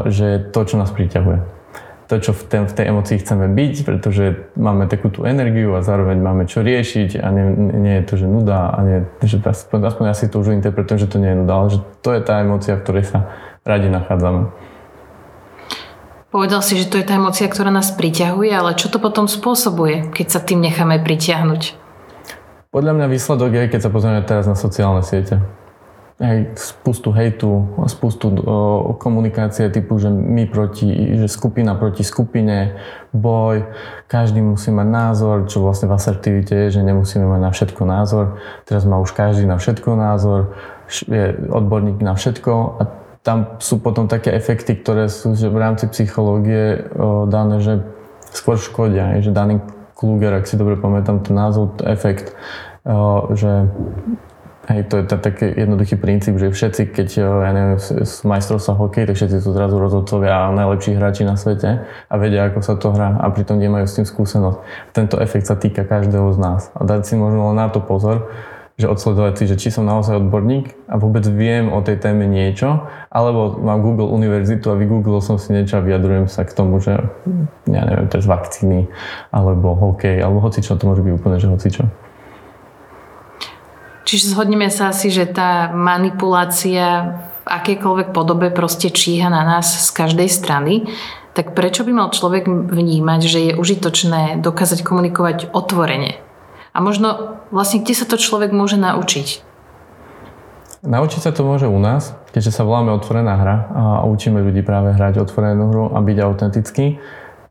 že 0.09 0.25
je 0.25 0.39
to, 0.49 0.61
čo 0.65 0.77
nás 0.81 0.89
priťahuje 0.93 1.65
to, 2.05 2.21
čo 2.21 2.33
v, 2.37 2.43
ten, 2.47 2.63
v 2.69 2.73
tej 2.77 2.85
emocii 2.93 3.17
chceme 3.17 3.49
byť, 3.49 3.75
pretože 3.89 4.25
máme 4.61 4.85
takú 4.87 5.09
tú 5.09 5.25
energiu 5.25 5.73
a 5.73 5.81
zároveň 5.81 6.21
máme 6.21 6.45
čo 6.45 6.61
riešiť 6.61 7.17
a 7.17 7.27
nie, 7.33 7.45
nie 7.81 7.95
je 8.01 8.05
to, 8.05 8.15
že 8.21 8.27
nuda 8.29 8.77
a 8.77 8.79
nie, 8.85 8.99
že 9.25 9.41
aspoň, 9.41 9.89
aspoň 9.89 10.05
ja 10.13 10.17
si 10.17 10.29
to 10.29 10.45
už 10.45 10.53
interpretujem, 10.53 11.01
že 11.01 11.09
to 11.09 11.17
nie 11.17 11.33
je 11.33 11.41
nuda, 11.41 11.53
ale 11.57 11.69
že 11.73 11.81
to 12.05 12.13
je 12.13 12.21
tá 12.21 12.45
emocia, 12.45 12.77
v 12.77 12.85
ktorej 12.85 13.05
sa 13.09 13.19
radi 13.65 13.89
nachádzame. 13.89 14.53
Povedal 16.29 16.61
si, 16.67 16.77
že 16.77 16.91
to 16.91 16.99
je 16.99 17.07
tá 17.07 17.15
emocia, 17.17 17.47
ktorá 17.47 17.71
nás 17.71 17.95
priťahuje, 17.95 18.51
ale 18.53 18.77
čo 18.77 18.91
to 18.91 18.99
potom 19.01 19.31
spôsobuje, 19.31 20.13
keď 20.13 20.27
sa 20.29 20.41
tým 20.43 20.61
necháme 20.61 21.01
pritiahnuť? 21.01 21.84
Podľa 22.75 22.93
mňa 22.99 23.07
výsledok 23.07 23.51
je, 23.55 23.71
keď 23.71 23.81
sa 23.87 23.91
pozrieme 23.95 24.27
teraz 24.27 24.51
na 24.51 24.59
sociálne 24.59 25.07
siete 25.07 25.39
hej, 26.19 26.55
spustu 26.55 27.11
hejtu, 27.11 27.75
spustu 27.91 28.31
o, 28.31 28.95
komunikácie 28.95 29.67
typu, 29.71 29.99
že 29.99 30.11
my 30.11 30.47
proti, 30.47 31.19
že 31.19 31.27
skupina 31.27 31.75
proti 31.75 32.07
skupine, 32.07 32.79
boj, 33.11 33.67
každý 34.07 34.39
musí 34.39 34.71
mať 34.71 34.89
názor, 34.89 35.37
čo 35.51 35.65
vlastne 35.65 35.91
v 35.91 35.97
asertivite 35.99 36.55
je, 36.55 36.79
že 36.79 36.87
nemusíme 36.87 37.27
mať 37.27 37.41
na 37.43 37.51
všetko 37.51 37.83
názor. 37.83 38.27
Teraz 38.67 38.87
má 38.87 39.03
už 39.03 39.11
každý 39.11 39.47
na 39.47 39.59
všetko 39.59 39.91
názor, 39.99 40.55
je 41.11 41.35
odborník 41.51 41.99
na 41.99 42.15
všetko 42.15 42.53
a 42.79 42.83
tam 43.25 43.57
sú 43.57 43.81
potom 43.81 44.05
také 44.05 44.37
efekty, 44.37 44.77
ktoré 44.77 45.09
sú 45.09 45.33
že 45.33 45.49
v 45.49 45.59
rámci 45.59 45.89
psychológie 45.91 46.91
o, 46.95 47.25
dané, 47.27 47.59
že 47.59 47.83
skôr 48.31 48.61
škodia. 48.61 49.19
Že 49.19 49.33
daný 49.33 49.55
Kluger, 50.05 50.37
ak 50.37 50.45
si 50.45 50.61
dobre 50.61 50.77
pamätám 50.77 51.25
ten 51.25 51.33
názov, 51.33 51.81
efekt, 51.81 52.37
o, 52.85 53.33
že 53.33 53.73
Hej, 54.65 54.89
to 54.89 54.97
je 54.97 55.05
to 55.05 55.17
taký 55.21 55.45
jednoduchý 55.53 56.01
princíp, 56.01 56.41
že 56.41 56.49
všetci, 56.49 56.83
keď 56.97 57.09
eh, 57.21 57.25
ja 57.25 57.51
neviem, 57.53 57.79
majstrovstva 58.25 58.73
hokej, 58.81 59.05
tak 59.13 59.17
všetci 59.21 59.45
sú 59.45 59.53
zrazu 59.53 59.77
rozhodcovia 59.77 60.49
a 60.49 60.57
najlepší 60.57 60.97
hráči 60.97 61.29
na 61.29 61.37
svete 61.37 61.85
a 61.85 62.15
vedia, 62.17 62.49
ako 62.49 62.61
sa 62.65 62.75
to 62.81 62.89
hrá 62.89 63.21
a 63.21 63.29
pritom 63.29 63.61
nemajú 63.61 63.85
s 63.85 64.01
tým 64.01 64.07
skúsenosť. 64.09 64.59
Tento 64.97 65.21
efekt 65.21 65.53
sa 65.53 65.61
týka 65.61 65.85
každého 65.85 66.33
z 66.33 66.39
nás. 66.41 66.73
A 66.73 66.81
dať 66.89 67.05
si 67.05 67.15
možno 67.21 67.53
len 67.53 67.61
na 67.61 67.69
to 67.69 67.85
pozor, 67.85 68.33
že 68.75 68.91
odsledovať 68.91 69.33
si, 69.39 69.45
že 69.47 69.57
či 69.57 69.69
som 69.71 69.87
naozaj 69.87 70.19
odborník 70.19 70.75
a 70.91 70.99
vôbec 70.99 71.23
viem 71.31 71.71
o 71.71 71.79
tej 71.79 72.03
téme 72.03 72.27
niečo, 72.27 72.83
alebo 73.07 73.55
mám 73.63 73.87
Google 73.87 74.11
univerzitu 74.11 74.67
a 74.67 74.75
vygooglil 74.75 75.23
som 75.23 75.39
si 75.39 75.55
niečo 75.55 75.79
a 75.79 75.85
vyjadrujem 75.87 76.27
sa 76.27 76.43
k 76.43 76.59
tomu, 76.59 76.83
že 76.83 76.99
ja 77.71 77.83
neviem, 77.87 78.11
teraz 78.11 78.27
vakcíny, 78.27 78.91
alebo 79.31 79.79
hokej, 79.79 80.19
alebo 80.19 80.43
hocičo, 80.43 80.75
to 80.75 80.91
môže 80.91 81.07
byť 81.07 81.13
úplne, 81.15 81.39
že 81.39 81.47
hocičo. 81.55 81.87
Čiže 84.05 84.35
zhodneme 84.35 84.67
sa 84.69 84.91
asi, 84.91 85.09
že 85.09 85.31
tá 85.31 85.71
manipulácia 85.71 87.15
v 87.47 87.47
akejkoľvek 87.47 88.09
podobe 88.11 88.51
proste 88.51 88.91
číha 88.91 89.31
na 89.31 89.47
nás 89.47 89.71
z 89.71 89.91
každej 89.95 90.27
strany, 90.27 90.91
tak 91.35 91.55
prečo 91.55 91.87
by 91.87 91.93
mal 91.95 92.09
človek 92.11 92.47
vnímať, 92.47 93.21
že 93.23 93.39
je 93.51 93.53
užitočné 93.55 94.43
dokázať 94.43 94.83
komunikovať 94.83 95.55
otvorene? 95.55 96.34
A 96.75 96.83
možno 96.83 97.39
vlastne 97.55 97.87
kde 97.87 97.95
sa 97.95 98.03
to 98.03 98.19
človek 98.19 98.51
môže 98.51 98.75
naučiť? 98.75 99.47
Naučiť 100.85 101.21
sa 101.25 101.33
to 101.33 101.47
môže 101.47 101.65
u 101.65 101.79
nás, 101.81 102.13
keďže 102.35 102.61
sa 102.61 102.67
voláme 102.67 102.93
otvorená 102.93 103.41
hra 103.41 103.57
a 103.73 103.83
učíme 104.05 104.43
ľudí 104.43 104.61
práve 104.61 104.93
hrať 104.93 105.23
otvorenú 105.23 105.73
hru 105.73 105.85
a 105.95 106.03
byť 106.03 106.19
autentický. 106.21 107.01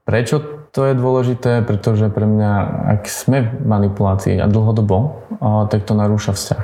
Prečo 0.05 0.67
to 0.69 0.85
je 0.85 0.93
dôležité? 0.93 1.65
Pretože 1.65 2.13
pre 2.13 2.29
mňa, 2.29 2.51
ak 2.99 3.09
sme 3.09 3.47
v 3.47 3.65
manipulácii 3.65 4.37
a 4.37 4.45
dlhodobo, 4.45 5.25
tak 5.71 5.87
to 5.87 5.97
narúša 5.97 6.35
vzťah. 6.37 6.63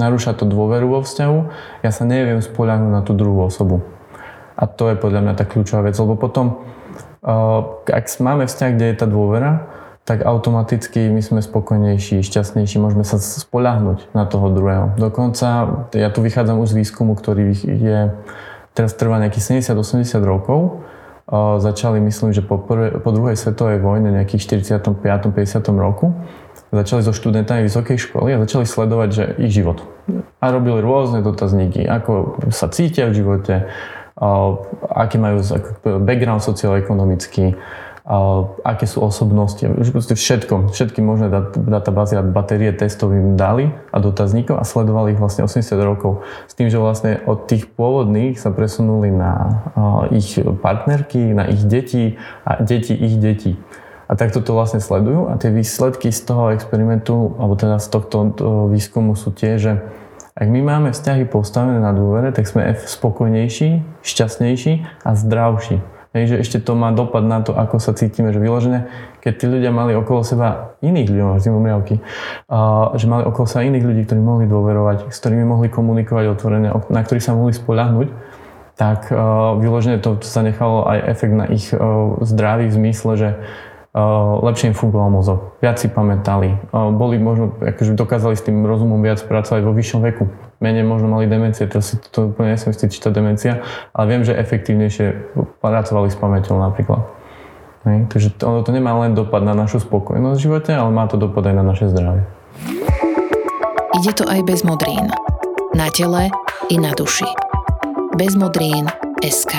Narúša 0.00 0.34
to 0.34 0.48
dôveru 0.48 0.90
vo 0.90 1.00
vzťahu. 1.06 1.38
Ja 1.86 1.94
sa 1.94 2.02
neviem 2.02 2.42
spoľahnúť 2.42 2.92
na 2.98 3.02
tú 3.06 3.14
druhú 3.14 3.46
osobu. 3.46 3.86
A 4.58 4.66
to 4.66 4.90
je 4.90 4.98
podľa 4.98 5.22
mňa 5.22 5.34
tá 5.38 5.46
kľúčová 5.46 5.86
vec, 5.86 5.94
lebo 5.94 6.18
potom, 6.18 6.66
ak 7.86 8.04
máme 8.18 8.50
vzťah, 8.50 8.70
kde 8.74 8.86
je 8.90 8.96
tá 8.98 9.06
dôvera, 9.06 9.70
tak 10.08 10.24
automaticky 10.24 11.12
my 11.12 11.20
sme 11.20 11.44
spokojnejší, 11.44 12.24
šťastnejší, 12.24 12.80
môžeme 12.80 13.04
sa 13.04 13.20
spoľahnúť 13.20 14.16
na 14.16 14.24
toho 14.24 14.48
druhého. 14.48 14.96
Dokonca, 14.96 15.68
ja 15.92 16.08
tu 16.08 16.24
vychádzam 16.24 16.56
už 16.64 16.72
z 16.72 16.80
výskumu, 16.80 17.12
ktorý 17.12 17.52
je, 17.52 18.16
teraz 18.72 18.96
trvá 18.96 19.20
nejakých 19.20 19.68
70-80 19.68 20.24
rokov, 20.24 20.80
o, 21.28 21.60
začali, 21.60 22.00
myslím, 22.00 22.32
že 22.32 22.40
po, 22.40 22.56
prvé, 22.56 22.96
po 22.96 23.12
druhej 23.12 23.36
svetovej 23.36 23.84
vojne, 23.84 24.08
nejakých 24.08 24.64
45. 24.64 24.96
50. 24.96 25.76
roku, 25.76 26.16
začali 26.72 27.04
so 27.04 27.12
študentami 27.12 27.68
vysokej 27.68 28.00
školy 28.00 28.32
a 28.32 28.40
začali 28.40 28.64
sledovať, 28.64 29.08
že 29.12 29.24
ich 29.44 29.52
život. 29.52 29.84
A 30.40 30.48
robili 30.48 30.80
rôzne 30.80 31.20
dotazníky, 31.20 31.84
ako 31.84 32.40
sa 32.48 32.72
cítia 32.72 33.12
v 33.12 33.20
živote, 33.20 33.68
o, 34.16 34.64
aký 34.88 35.20
majú 35.20 35.44
background 36.00 36.40
socioekonomický, 36.40 37.60
aké 38.64 38.88
sú 38.88 39.04
osobnosti, 39.04 39.60
všetko, 40.16 40.72
všetky 40.72 41.04
možné 41.04 41.28
databázy 41.52 42.16
a 42.16 42.24
batérie 42.24 42.72
testov 42.72 43.12
im 43.12 43.36
dali 43.36 43.68
a 43.92 44.00
dotazníkov 44.00 44.56
a 44.56 44.64
sledovali 44.64 45.12
ich 45.12 45.20
vlastne 45.20 45.44
80 45.44 45.76
rokov. 45.84 46.24
S 46.48 46.56
tým, 46.56 46.72
že 46.72 46.80
vlastne 46.80 47.20
od 47.28 47.44
tých 47.44 47.68
pôvodných 47.68 48.40
sa 48.40 48.48
presunuli 48.48 49.12
na 49.12 49.60
ich 50.08 50.40
partnerky, 50.40 51.36
na 51.36 51.52
ich 51.52 51.60
deti 51.68 52.16
a 52.48 52.64
deti 52.64 52.96
ich 52.96 53.20
detí. 53.20 53.60
A 54.08 54.16
takto 54.16 54.40
to 54.40 54.56
vlastne 54.56 54.80
sledujú 54.80 55.28
a 55.28 55.36
tie 55.36 55.52
výsledky 55.52 56.08
z 56.08 56.24
toho 56.24 56.56
experimentu, 56.56 57.36
alebo 57.36 57.60
teda 57.60 57.76
z 57.76 57.92
tohto 57.92 58.32
výskumu 58.72 59.20
sú 59.20 59.36
tie, 59.36 59.60
že 59.60 59.84
ak 60.32 60.48
my 60.48 60.64
máme 60.64 60.96
vzťahy 60.96 61.28
postavené 61.28 61.76
na 61.76 61.92
dôvere, 61.92 62.32
tak 62.32 62.48
sme 62.48 62.72
spokojnejší, 62.72 63.84
šťastnejší 64.00 65.04
a 65.04 65.12
zdravší. 65.12 65.97
Hej, 66.16 66.24
že 66.32 66.36
ešte 66.40 66.58
to 66.64 66.72
má 66.72 66.88
dopad 66.88 67.20
na 67.20 67.44
to, 67.44 67.52
ako 67.52 67.76
sa 67.76 67.92
cítime, 67.92 68.32
že 68.32 68.40
vyložené, 68.40 68.88
keď 69.20 69.32
tí 69.36 69.44
ľudia 69.44 69.68
mali 69.68 69.92
okolo 69.92 70.24
seba 70.24 70.72
iných 70.80 71.08
ľudí, 71.12 71.36
zimomriavky, 71.44 72.00
a, 72.48 72.96
že 72.96 73.04
mali 73.04 73.28
okolo 73.28 73.44
seba 73.44 73.68
iných 73.68 73.84
ľudí, 73.84 74.02
ktorí 74.08 74.20
mohli 74.24 74.48
dôverovať, 74.48 75.12
s 75.12 75.16
ktorými 75.20 75.44
mohli 75.44 75.68
komunikovať 75.68 76.24
otvorene, 76.32 76.72
na 76.72 77.00
ktorých 77.04 77.24
sa 77.24 77.36
mohli 77.36 77.52
spoľahnúť, 77.52 78.08
tak 78.78 79.10
uh, 79.10 79.58
vyložené 79.58 79.98
to 79.98 80.22
zanechalo 80.22 80.86
aj 80.86 80.98
efekt 81.10 81.34
na 81.34 81.50
ich 81.50 81.66
zdraví 82.22 82.70
v 82.70 82.76
zmysle, 82.78 83.12
že 83.18 83.28
lepšie 84.44 84.70
im 84.70 84.76
fungoval 84.78 85.10
mozog, 85.10 85.58
viac 85.58 85.82
si 85.82 85.90
pamätali, 85.90 86.54
uh, 86.70 86.94
boli 86.94 87.18
možno, 87.18 87.56
akože 87.58 87.98
dokázali 87.98 88.38
s 88.38 88.46
tým 88.46 88.62
rozumom 88.62 89.02
viac 89.02 89.18
pracovať 89.26 89.60
vo 89.66 89.72
vyššom 89.74 90.00
veku 90.06 90.30
menej 90.58 90.82
možno 90.82 91.06
mali 91.08 91.30
demencie, 91.30 91.70
to 91.70 91.78
si 91.78 91.98
to 92.10 92.34
úplne 92.34 92.54
nesmiem 92.54 92.74
si 92.74 92.90
či 92.90 92.98
to 92.98 93.14
demencia, 93.14 93.62
ale 93.94 94.04
viem, 94.10 94.22
že 94.26 94.34
efektívnejšie 94.34 95.34
pracovali 95.62 96.10
s 96.10 96.18
pamäťou 96.18 96.58
napríklad. 96.58 97.06
Hej. 97.86 98.10
Takže 98.10 98.28
to, 98.34 98.42
ono 98.42 98.60
to 98.66 98.74
nemá 98.74 98.90
len 98.98 99.14
dopad 99.14 99.46
na 99.46 99.54
našu 99.54 99.78
spokojnosť 99.78 100.38
v 100.38 100.44
živote, 100.44 100.70
ale 100.74 100.90
má 100.90 101.06
to 101.06 101.14
dopad 101.14 101.46
aj 101.46 101.54
na 101.54 101.64
naše 101.64 101.86
zdravie. 101.86 102.26
Ide 104.02 104.12
to 104.18 104.26
aj 104.26 104.42
bez 104.42 104.66
modrín. 104.66 105.06
Na 105.78 105.86
tele 105.94 106.26
i 106.74 106.76
na 106.76 106.90
duši. 106.90 107.26
Bez 108.18 108.34
modrín 108.34 108.90
SK. 109.22 109.54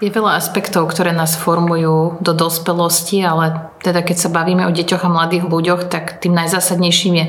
Je 0.00 0.08
veľa 0.08 0.40
aspektov, 0.40 0.88
ktoré 0.88 1.12
nás 1.12 1.36
formujú 1.36 2.24
do 2.24 2.32
dospelosti, 2.32 3.20
ale 3.20 3.68
teda 3.84 4.00
keď 4.00 4.16
sa 4.16 4.32
bavíme 4.32 4.64
o 4.64 4.72
deťoch 4.72 5.04
a 5.04 5.12
mladých 5.12 5.44
ľuďoch, 5.44 5.92
tak 5.92 6.24
tým 6.24 6.32
najzásadnejším 6.40 7.14
je 7.20 7.26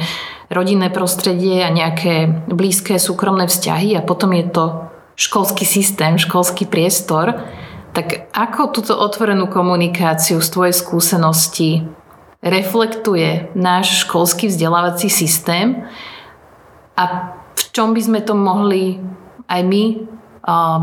rodinné 0.48 0.88
prostredie 0.88 1.68
a 1.68 1.70
nejaké 1.72 2.32
blízke 2.48 2.96
súkromné 2.96 3.52
vzťahy 3.52 4.00
a 4.00 4.06
potom 4.08 4.32
je 4.32 4.48
to 4.48 4.88
školský 5.20 5.68
systém, 5.68 6.16
školský 6.16 6.64
priestor. 6.64 7.44
Tak 7.92 8.32
ako 8.32 8.72
túto 8.72 8.96
otvorenú 8.96 9.52
komunikáciu 9.52 10.40
z 10.40 10.48
tvojej 10.48 10.76
skúsenosti 10.76 11.84
reflektuje 12.40 13.52
náš 13.52 14.08
školský 14.08 14.48
vzdelávací 14.48 15.12
systém 15.12 15.84
a 16.96 17.36
v 17.52 17.64
čom 17.76 17.92
by 17.92 18.00
sme 18.00 18.20
to 18.24 18.32
mohli 18.32 18.96
aj 19.52 19.60
my, 19.60 19.84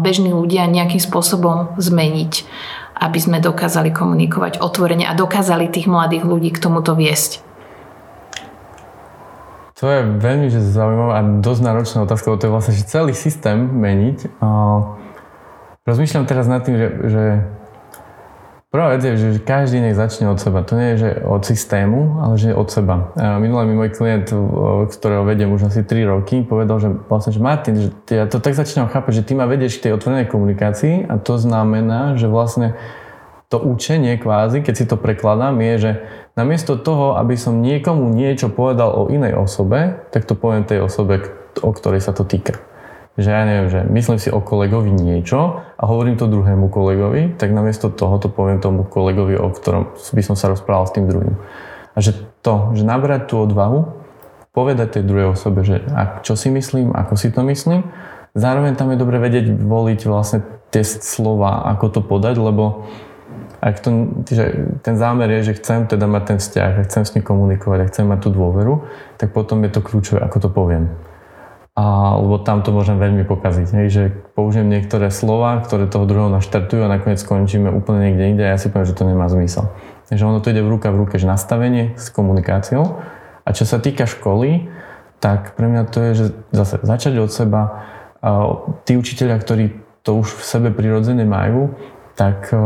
bežní 0.03 0.31
ľudia, 0.31 0.71
nejakým 0.71 1.03
spôsobom 1.03 1.79
zmeniť, 1.79 2.33
aby 2.99 3.19
sme 3.19 3.39
dokázali 3.43 3.95
komunikovať 3.95 4.59
otvorene 4.63 5.07
a 5.07 5.15
dokázali 5.15 5.71
tých 5.71 5.91
mladých 5.91 6.27
ľudí 6.27 6.51
k 6.55 6.63
tomuto 6.63 6.95
viesť? 6.99 7.47
To 9.79 9.87
je 9.87 10.03
veľmi 10.03 10.51
že 10.51 10.59
zaujímavá 10.59 11.23
a 11.23 11.27
dosť 11.39 11.63
náročná 11.63 12.03
otázka, 12.03 12.35
lebo 12.35 12.41
to 12.43 12.47
je 12.51 12.55
vlastne 12.55 12.75
že 12.75 12.91
celý 12.91 13.15
systém 13.15 13.63
meniť. 13.63 14.43
rozmýšľam 15.87 16.27
teraz 16.27 16.51
nad 16.51 16.67
tým, 16.67 16.75
že, 16.75 16.89
že 17.07 17.25
prvá 18.69 18.97
vec 18.97 19.03
je, 19.05 19.17
že 19.17 19.29
každý 19.41 19.81
nech 19.81 19.97
začne 19.97 20.29
od 20.29 20.37
seba. 20.37 20.61
To 20.65 20.77
nie 20.77 20.95
je, 20.95 20.97
že 21.01 21.11
od 21.25 21.43
systému, 21.45 22.21
ale 22.21 22.35
že 22.37 22.53
od 22.53 22.69
seba. 22.69 23.17
Minulý 23.41 23.65
mi 23.69 23.75
môj 23.81 23.97
klient, 23.97 24.29
ktorého 24.93 25.25
vediem 25.25 25.53
už 25.53 25.73
asi 25.73 25.85
3 25.85 26.05
roky, 26.05 26.45
povedal, 26.45 26.77
že 26.79 26.89
vlastne, 27.09 27.33
že 27.33 27.41
Martin, 27.41 27.75
že 27.81 27.89
ja 28.13 28.29
to 28.29 28.39
tak 28.39 28.53
začínam 28.53 28.93
chápať, 28.93 29.25
že 29.25 29.27
ty 29.27 29.33
ma 29.33 29.49
vedieš 29.49 29.81
k 29.81 29.89
tej 29.89 29.97
otvorenej 29.97 30.29
komunikácii 30.29 31.09
a 31.09 31.17
to 31.17 31.41
znamená, 31.41 32.21
že 32.21 32.29
vlastne 32.29 32.77
to 33.49 33.57
učenie 33.57 34.21
kvázi, 34.21 34.61
keď 34.61 34.75
si 34.77 34.85
to 34.85 35.01
prekladám, 35.01 35.57
je, 35.65 35.75
že 35.81 35.93
Namiesto 36.39 36.79
toho, 36.79 37.19
aby 37.19 37.35
som 37.35 37.59
niekomu 37.59 38.15
niečo 38.15 38.47
povedal 38.47 38.95
o 38.95 39.11
inej 39.11 39.35
osobe, 39.35 40.07
tak 40.15 40.23
to 40.23 40.39
poviem 40.39 40.63
tej 40.63 40.87
osobe, 40.87 41.19
o 41.59 41.75
ktorej 41.75 41.99
sa 41.99 42.15
to 42.15 42.23
týka. 42.23 42.55
Že 43.19 43.29
ja 43.35 43.43
neviem, 43.43 43.67
že 43.67 43.81
myslím 43.91 44.19
si 44.23 44.31
o 44.31 44.39
kolegovi 44.39 44.95
niečo 44.95 45.59
a 45.75 45.83
hovorím 45.91 46.15
to 46.15 46.31
druhému 46.31 46.71
kolegovi, 46.71 47.35
tak 47.35 47.51
namiesto 47.51 47.91
toho 47.91 48.15
to 48.23 48.31
poviem 48.31 48.63
tomu 48.63 48.87
kolegovi, 48.87 49.35
o 49.35 49.51
ktorom 49.51 49.91
by 49.99 50.23
som 50.23 50.39
sa 50.39 50.47
rozprával 50.47 50.87
s 50.87 50.95
tým 50.95 51.11
druhým. 51.11 51.35
A 51.93 51.99
že 51.99 52.15
to, 52.47 52.71
že 52.79 52.87
nabrať 52.87 53.27
tú 53.27 53.43
odvahu, 53.43 53.91
povedať 54.55 55.03
tej 55.03 55.05
druhej 55.11 55.35
osobe, 55.35 55.67
že 55.67 55.83
čo 56.23 56.39
si 56.39 56.47
myslím, 56.55 56.95
ako 56.95 57.19
si 57.19 57.35
to 57.35 57.43
myslím, 57.43 57.91
zároveň 58.39 58.79
tam 58.79 58.95
je 58.95 59.03
dobre 59.03 59.19
vedieť 59.19 59.51
voliť 59.51 60.01
vlastne 60.07 60.47
tie 60.71 60.87
slova, 60.87 61.67
ako 61.75 61.99
to 61.99 62.01
podať, 62.07 62.39
lebo 62.39 62.87
ak 63.59 63.83
to, 63.83 64.15
že 64.31 64.79
ten 64.87 64.95
zámer 64.95 65.27
je, 65.43 65.51
že 65.51 65.59
chcem 65.59 65.91
teda 65.91 66.07
mať 66.07 66.23
ten 66.31 66.39
vzťah, 66.39 66.71
a 66.79 66.87
chcem 66.87 67.03
s 67.03 67.13
ním 67.19 67.27
komunikovať, 67.27 67.79
a 67.83 67.89
chcem 67.91 68.07
mať 68.07 68.19
tú 68.23 68.31
dôveru, 68.31 68.87
tak 69.19 69.35
potom 69.35 69.67
je 69.67 69.71
to 69.75 69.83
kľúčové, 69.83 70.23
ako 70.23 70.39
to 70.47 70.49
poviem. 70.55 70.95
A, 71.79 72.19
lebo 72.19 72.43
tam 72.43 72.67
to 72.67 72.75
môžem 72.75 72.99
veľmi 72.99 73.23
pokaziť, 73.23 73.71
hej, 73.71 73.87
že 73.87 74.03
použijem 74.35 74.67
niektoré 74.67 75.15
slova, 75.15 75.63
ktoré 75.63 75.87
toho 75.87 76.11
druhého 76.11 76.27
naštartujú 76.27 76.83
a 76.83 76.91
nakoniec 76.91 77.23
skončíme 77.23 77.71
úplne 77.71 78.11
niekde 78.11 78.25
inde 78.35 78.43
a 78.43 78.51
ja 78.51 78.59
si 78.59 78.67
poviem, 78.67 78.91
že 78.91 78.99
to 78.99 79.07
nemá 79.07 79.31
zmysel. 79.31 79.71
Takže 80.11 80.27
ono 80.27 80.43
to 80.43 80.51
ide 80.51 80.59
v 80.59 80.75
ruka 80.75 80.91
v 80.91 81.07
ruke, 81.07 81.23
že 81.23 81.31
nastavenie 81.31 81.95
s 81.95 82.11
komunikáciou. 82.11 82.99
A 83.47 83.55
čo 83.55 83.63
sa 83.63 83.79
týka 83.79 84.11
školy, 84.11 84.67
tak 85.23 85.55
pre 85.55 85.71
mňa 85.71 85.83
to 85.87 85.99
je, 86.03 86.11
že 86.19 86.27
zase 86.51 86.83
začať 86.83 87.15
od 87.23 87.31
seba. 87.31 87.87
Tí 88.83 88.99
učiteľia, 88.99 89.39
ktorí 89.39 89.65
to 90.03 90.19
už 90.19 90.35
v 90.35 90.43
sebe 90.43 90.69
prirodzene 90.75 91.23
majú, 91.23 91.79
tak 92.19 92.51
uh, 92.51 92.59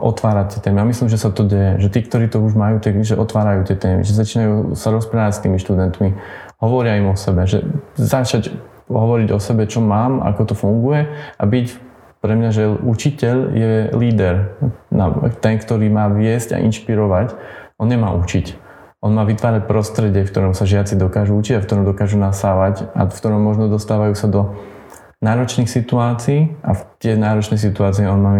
otvárať 0.00 0.56
tie 0.56 0.60
témy. 0.64 0.80
Ja 0.80 0.88
myslím, 0.88 1.12
že 1.12 1.20
sa 1.20 1.28
to 1.28 1.44
deje, 1.44 1.76
že 1.76 1.92
tí, 1.92 2.00
ktorí 2.00 2.32
to 2.32 2.40
už 2.40 2.56
majú, 2.56 2.80
tak, 2.80 2.96
že 3.04 3.20
otvárajú 3.20 3.68
tie 3.68 3.76
témy, 3.76 4.00
že 4.00 4.16
začínajú 4.16 4.72
sa 4.72 4.88
rozprávať 4.88 5.32
s 5.36 5.42
tými 5.44 5.60
študentmi, 5.60 6.16
hovoria 6.60 6.98
im 6.98 7.10
o 7.10 7.16
sebe, 7.16 7.46
že 7.48 7.64
začať 7.96 8.54
hovoriť 8.88 9.28
o 9.32 9.40
sebe, 9.40 9.64
čo 9.64 9.80
mám, 9.80 10.20
ako 10.20 10.42
to 10.52 10.54
funguje 10.54 11.08
a 11.38 11.42
byť 11.42 11.66
pre 12.24 12.32
mňa, 12.40 12.50
že 12.56 12.64
učiteľ 12.72 13.36
je 13.52 13.72
líder, 13.92 14.56
ten, 15.44 15.60
ktorý 15.60 15.92
má 15.92 16.08
viesť 16.08 16.56
a 16.56 16.62
inšpirovať, 16.64 17.36
on 17.76 17.88
nemá 17.92 18.16
učiť. 18.16 18.64
On 19.04 19.12
má 19.12 19.28
vytvárať 19.28 19.68
prostredie, 19.68 20.24
v 20.24 20.32
ktorom 20.32 20.56
sa 20.56 20.64
žiaci 20.64 20.96
dokážu 20.96 21.36
učiť 21.36 21.60
a 21.60 21.62
v 21.62 21.66
ktorom 21.68 21.84
dokážu 21.84 22.16
nasávať 22.16 22.88
a 22.96 23.04
v 23.04 23.12
ktorom 23.12 23.44
možno 23.44 23.68
dostávajú 23.68 24.16
sa 24.16 24.32
do 24.32 24.56
náročných 25.24 25.66
situácií 25.72 26.52
a 26.60 26.76
v 26.76 26.80
tie 27.00 27.16
náročné 27.16 27.56
situácie 27.56 28.04
on 28.04 28.20
má, 28.20 28.32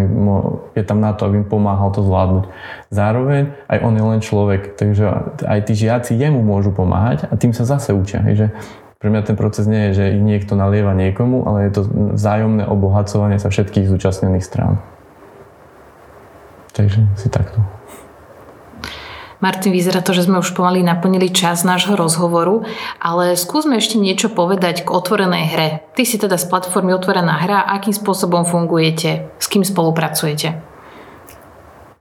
je 0.77 0.85
tam 0.85 1.01
na 1.01 1.17
to, 1.17 1.25
aby 1.25 1.41
im 1.41 1.47
pomáhal 1.49 1.89
to 1.89 2.05
zvládnuť. 2.05 2.45
Zároveň 2.93 3.57
aj 3.65 3.77
on 3.81 3.93
je 3.97 4.03
len 4.05 4.21
človek, 4.21 4.77
takže 4.77 5.05
aj 5.41 5.59
tí 5.65 5.73
žiaci 5.73 6.13
jemu 6.13 6.45
môžu 6.45 6.69
pomáhať 6.69 7.25
a 7.25 7.33
tým 7.33 7.57
sa 7.57 7.65
zase 7.65 7.97
učia. 7.97 8.21
Že 8.21 8.53
pre 9.01 9.09
mňa 9.09 9.21
ten 9.25 9.37
proces 9.37 9.65
nie 9.65 9.89
je, 9.89 9.97
že 9.97 10.05
niekto 10.21 10.53
nalieva 10.53 10.93
niekomu, 10.93 11.49
ale 11.49 11.67
je 11.67 11.71
to 11.77 11.81
vzájomné 12.13 12.69
obohacovanie 12.69 13.41
sa 13.41 13.49
všetkých 13.49 13.89
zúčastnených 13.89 14.45
strán. 14.45 14.77
Takže 16.77 17.01
si 17.17 17.27
takto. 17.33 17.65
Martin, 19.45 19.77
vyzerá 19.77 20.01
to, 20.01 20.17
že 20.17 20.25
sme 20.25 20.41
už 20.41 20.57
pomaly 20.57 20.81
naplnili 20.81 21.29
čas 21.29 21.61
nášho 21.61 21.93
rozhovoru, 21.93 22.65
ale 22.97 23.37
skúsme 23.37 23.77
ešte 23.77 24.01
niečo 24.01 24.33
povedať 24.33 24.81
k 24.81 24.89
otvorenej 24.89 25.45
hre. 25.53 25.69
Ty 25.93 26.01
si 26.01 26.17
teda 26.17 26.41
z 26.41 26.49
platformy 26.49 26.97
Otvorená 26.97 27.45
hra, 27.45 27.61
akým 27.77 27.93
spôsobom 27.93 28.49
fungujete, 28.49 29.29
s 29.37 29.45
kým 29.45 29.61
spolupracujete? 29.61 30.73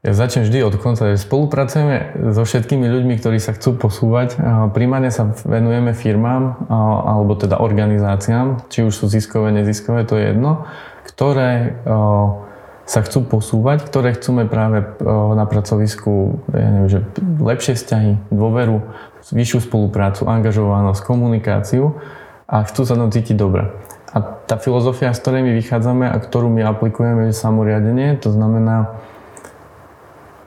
Ja 0.04 0.12
začnem 0.12 0.48
vždy 0.48 0.64
od 0.64 0.80
konca. 0.80 1.12
Spolupracujeme 1.16 2.16
so 2.32 2.48
všetkými 2.48 2.88
ľuďmi, 2.88 3.20
ktorí 3.20 3.36
sa 3.36 3.52
chcú 3.52 3.76
posúvať. 3.76 4.40
Primárne 4.72 5.12
sa 5.12 5.32
venujeme 5.44 5.92
firmám 5.92 6.68
alebo 7.08 7.36
teda 7.36 7.60
organizáciám, 7.60 8.72
či 8.72 8.88
už 8.88 8.92
sú 8.92 9.04
ziskové, 9.08 9.52
neziskové, 9.52 10.08
to 10.08 10.16
je 10.16 10.32
jedno, 10.32 10.64
ktoré 11.08 11.76
sa 12.84 13.00
chcú 13.00 13.24
posúvať, 13.24 13.88
ktoré 13.88 14.12
chceme 14.12 14.44
práve 14.44 14.84
na 15.32 15.48
pracovisku 15.48 16.44
ja 16.52 16.68
neviem, 16.68 16.90
že 16.92 17.00
lepšie 17.40 17.80
vzťahy, 17.80 18.28
dôveru, 18.28 18.84
vyššiu 19.32 19.64
spoluprácu, 19.64 20.28
angažovanosť, 20.28 21.00
komunikáciu 21.00 21.96
a 22.44 22.60
chcú 22.68 22.84
sa 22.84 22.94
tam 23.00 23.08
cítiť 23.08 23.40
dobre. 23.40 23.72
A 24.14 24.20
tá 24.20 24.60
filozofia, 24.60 25.16
z 25.16 25.20
ktorej 25.24 25.42
my 25.48 25.52
vychádzame 25.58 26.06
a 26.06 26.16
ktorú 26.20 26.52
my 26.52 26.62
aplikujeme, 26.62 27.32
je 27.32 27.34
samoriadenie, 27.34 28.20
to 28.20 28.30
znamená, 28.30 29.00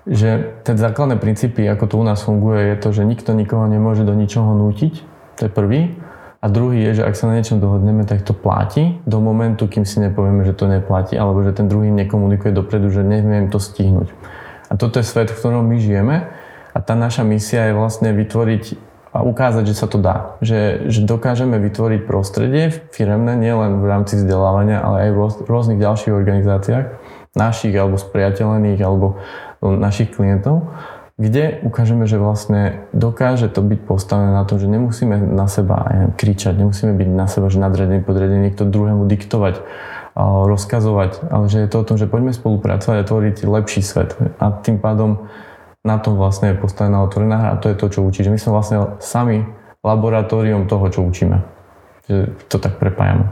že 0.08 0.56
tie 0.63 0.78
základné 0.78 1.19
princípy, 1.19 1.67
ako 1.67 1.86
to 1.89 1.95
u 2.00 2.06
nás 2.06 2.23
funguje, 2.23 2.71
je 2.71 2.78
to, 2.80 2.89
že 2.95 3.04
nikto 3.04 3.36
nikoho 3.36 3.67
nemôže 3.67 4.08
do 4.08 4.15
ničoho 4.15 4.56
nútiť, 4.56 4.93
to 5.36 5.41
je 5.50 5.52
prvý. 5.52 6.00
A 6.38 6.45
druhý 6.54 6.86
je, 6.91 7.02
že 7.02 7.04
ak 7.04 7.17
sa 7.17 7.34
na 7.34 7.41
niečom 7.41 7.58
dohodneme, 7.58 8.06
tak 8.06 8.21
to 8.21 8.32
platí 8.32 9.02
do 9.10 9.17
momentu, 9.17 9.65
kým 9.65 9.89
si 9.89 9.97
nepovieme, 9.97 10.45
že 10.45 10.54
to 10.54 10.69
neplatí, 10.69 11.17
alebo 11.17 11.41
že 11.41 11.58
ten 11.58 11.65
druhý 11.65 11.89
nekomunikuje 11.89 12.54
dopredu, 12.54 12.93
že 12.93 13.02
neviem 13.02 13.50
to 13.50 13.58
stihnúť. 13.58 14.13
A 14.69 14.78
toto 14.78 15.02
je 15.02 15.06
svet, 15.08 15.34
v 15.34 15.38
ktorom 15.39 15.65
my 15.65 15.78
žijeme 15.82 16.30
a 16.73 16.78
tá 16.78 16.93
naša 16.93 17.26
misia 17.26 17.65
je 17.71 17.73
vlastne 17.73 18.13
vytvoriť 18.13 18.63
a 19.17 19.26
ukázať, 19.26 19.63
že 19.65 19.76
sa 19.82 19.88
to 19.89 19.97
dá. 19.97 20.38
Že, 20.45 20.93
že 20.93 21.02
dokážeme 21.02 21.58
vytvoriť 21.58 22.06
prostredie 22.06 22.69
firemné, 22.93 23.34
nielen 23.34 23.82
v 23.82 23.86
rámci 23.89 24.19
vzdelávania, 24.21 24.78
ale 24.78 25.10
aj 25.10 25.12
v 25.41 25.50
rôznych 25.50 25.82
ďalších 25.82 26.13
organizáciách, 26.13 26.86
našich 27.34 27.73
alebo 27.73 27.97
spriateľených 27.97 28.80
alebo 28.86 29.17
našich 29.62 30.13
klientov, 30.13 30.69
kde 31.17 31.65
ukážeme, 31.65 32.06
že 32.06 32.21
vlastne 32.21 32.86
dokáže 32.93 33.49
to 33.49 33.65
byť 33.65 33.80
postavené 33.89 34.38
na 34.38 34.45
to, 34.45 34.62
že 34.62 34.69
nemusíme 34.69 35.17
na 35.17 35.49
seba 35.49 35.89
neviem, 35.89 36.13
kričať, 36.13 36.53
nemusíme 36.53 36.93
byť 36.93 37.10
na 37.10 37.25
seba, 37.25 37.49
že 37.49 37.58
nadredený, 37.58 38.06
podredený, 38.06 38.53
niekto 38.53 38.69
druhému 38.69 39.10
diktovať, 39.10 39.65
rozkazovať, 40.17 41.25
ale 41.34 41.45
že 41.49 41.65
je 41.65 41.69
to 41.73 41.77
o 41.82 41.88
tom, 41.89 41.97
že 41.97 42.06
poďme 42.06 42.38
spolupracovať 42.38 42.97
a 43.01 43.08
tvoriť 43.10 43.36
lepší 43.49 43.82
svet. 43.82 44.13
A 44.38 44.53
tým 44.62 44.77
pádom 44.77 45.25
na 45.82 45.97
tom 45.97 46.21
vlastne 46.21 46.53
je 46.53 46.62
postavená 46.62 47.01
otvorená 47.01 47.38
hra 47.38 47.49
a 47.58 47.62
to 47.62 47.73
je 47.73 47.77
to, 47.77 47.88
čo 47.89 48.06
učí. 48.06 48.21
Že 48.21 48.34
my 48.34 48.39
sme 48.41 48.51
vlastne 48.53 48.77
sami 49.01 49.41
laboratórium 49.82 50.69
toho, 50.69 50.86
čo 50.93 51.01
učíme. 51.01 51.41
Že 52.06 52.15
to 52.45 52.58
tak 52.62 52.77
prepájame. 52.77 53.25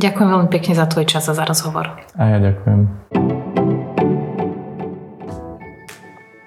Ďakujem 0.00 0.28
veľmi 0.28 0.48
pekne 0.50 0.72
za 0.72 0.88
tvoj 0.88 1.04
čas 1.04 1.28
a 1.28 1.36
za 1.36 1.44
rozhovor. 1.44 2.00
A 2.16 2.22
ja 2.32 2.38
ďakujem. 2.40 3.43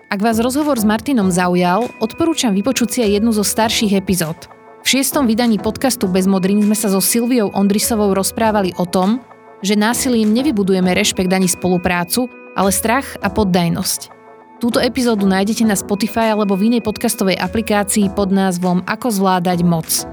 Ak 0.08 0.24
vás 0.24 0.40
rozhovor 0.40 0.80
s 0.80 0.88
Martinom 0.88 1.28
zaujal, 1.28 1.92
odporúčam 2.00 2.56
vypočuť 2.56 2.88
si 2.88 3.00
aj 3.04 3.20
jednu 3.20 3.36
zo 3.36 3.44
starších 3.44 3.92
epizód. 3.92 4.48
V 4.80 4.88
šiestom 4.88 5.28
vydaní 5.28 5.60
podcastu 5.60 6.08
Bez 6.08 6.24
modrín 6.32 6.64
sme 6.64 6.80
sa 6.80 6.88
so 6.88 7.04
Silviou 7.04 7.52
Ondrisovou 7.52 8.16
rozprávali 8.16 8.72
o 8.80 8.88
tom, 8.88 9.20
že 9.60 9.76
násilím 9.76 10.32
nevybudujeme 10.32 10.96
rešpekt 10.96 11.28
ani 11.28 11.52
spoluprácu, 11.52 12.32
ale 12.56 12.72
strach 12.72 13.20
a 13.20 13.28
poddajnosť. 13.28 14.16
Túto 14.64 14.80
epizódu 14.80 15.28
nájdete 15.28 15.68
na 15.68 15.76
Spotify 15.76 16.32
alebo 16.32 16.56
v 16.56 16.72
inej 16.72 16.88
podcastovej 16.88 17.36
aplikácii 17.36 18.08
pod 18.16 18.32
názvom 18.32 18.88
Ako 18.88 19.12
zvládať 19.12 19.60
moc. 19.68 20.08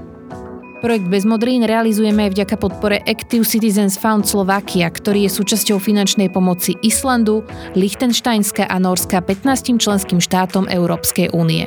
Projekt 0.85 1.09
Bezmodrín 1.09 1.65
realizujeme 1.65 2.29
aj 2.29 2.37
vďaka 2.37 2.61
podpore 2.61 3.01
Active 3.09 3.41
Citizens 3.41 3.97
Fund 3.97 4.29
Slovakia, 4.29 4.85
ktorý 4.85 5.25
je 5.25 5.33
súčasťou 5.33 5.81
finančnej 5.81 6.29
pomoci 6.29 6.77
Islandu, 6.85 7.41
Liechtensteinska 7.73 8.69
a 8.69 8.77
Norska 8.77 9.17
15 9.17 9.81
členským 9.81 10.21
štátom 10.21 10.69
Európskej 10.69 11.33
únie. 11.33 11.65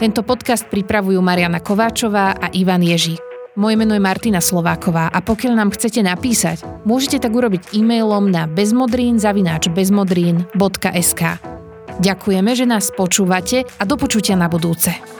Tento 0.00 0.24
podcast 0.24 0.64
pripravujú 0.72 1.20
Mariana 1.20 1.60
Kováčová 1.60 2.32
a 2.32 2.48
Ivan 2.56 2.80
Ježík. 2.80 3.20
Moje 3.60 3.76
meno 3.76 3.92
je 3.92 4.00
Martina 4.00 4.40
Slováková 4.40 5.12
a 5.12 5.20
pokiaľ 5.20 5.60
nám 5.60 5.76
chcete 5.76 6.00
napísať, 6.00 6.64
môžete 6.88 7.20
tak 7.20 7.36
urobiť 7.36 7.76
e-mailom 7.76 8.32
na 8.32 8.48
bezmodrín.sk. 8.48 11.22
Ďakujeme, 12.00 12.50
že 12.56 12.64
nás 12.64 12.88
počúvate 12.88 13.68
a 13.76 13.84
do 13.84 14.00
počutia 14.00 14.32
na 14.32 14.48
budúce. 14.48 15.19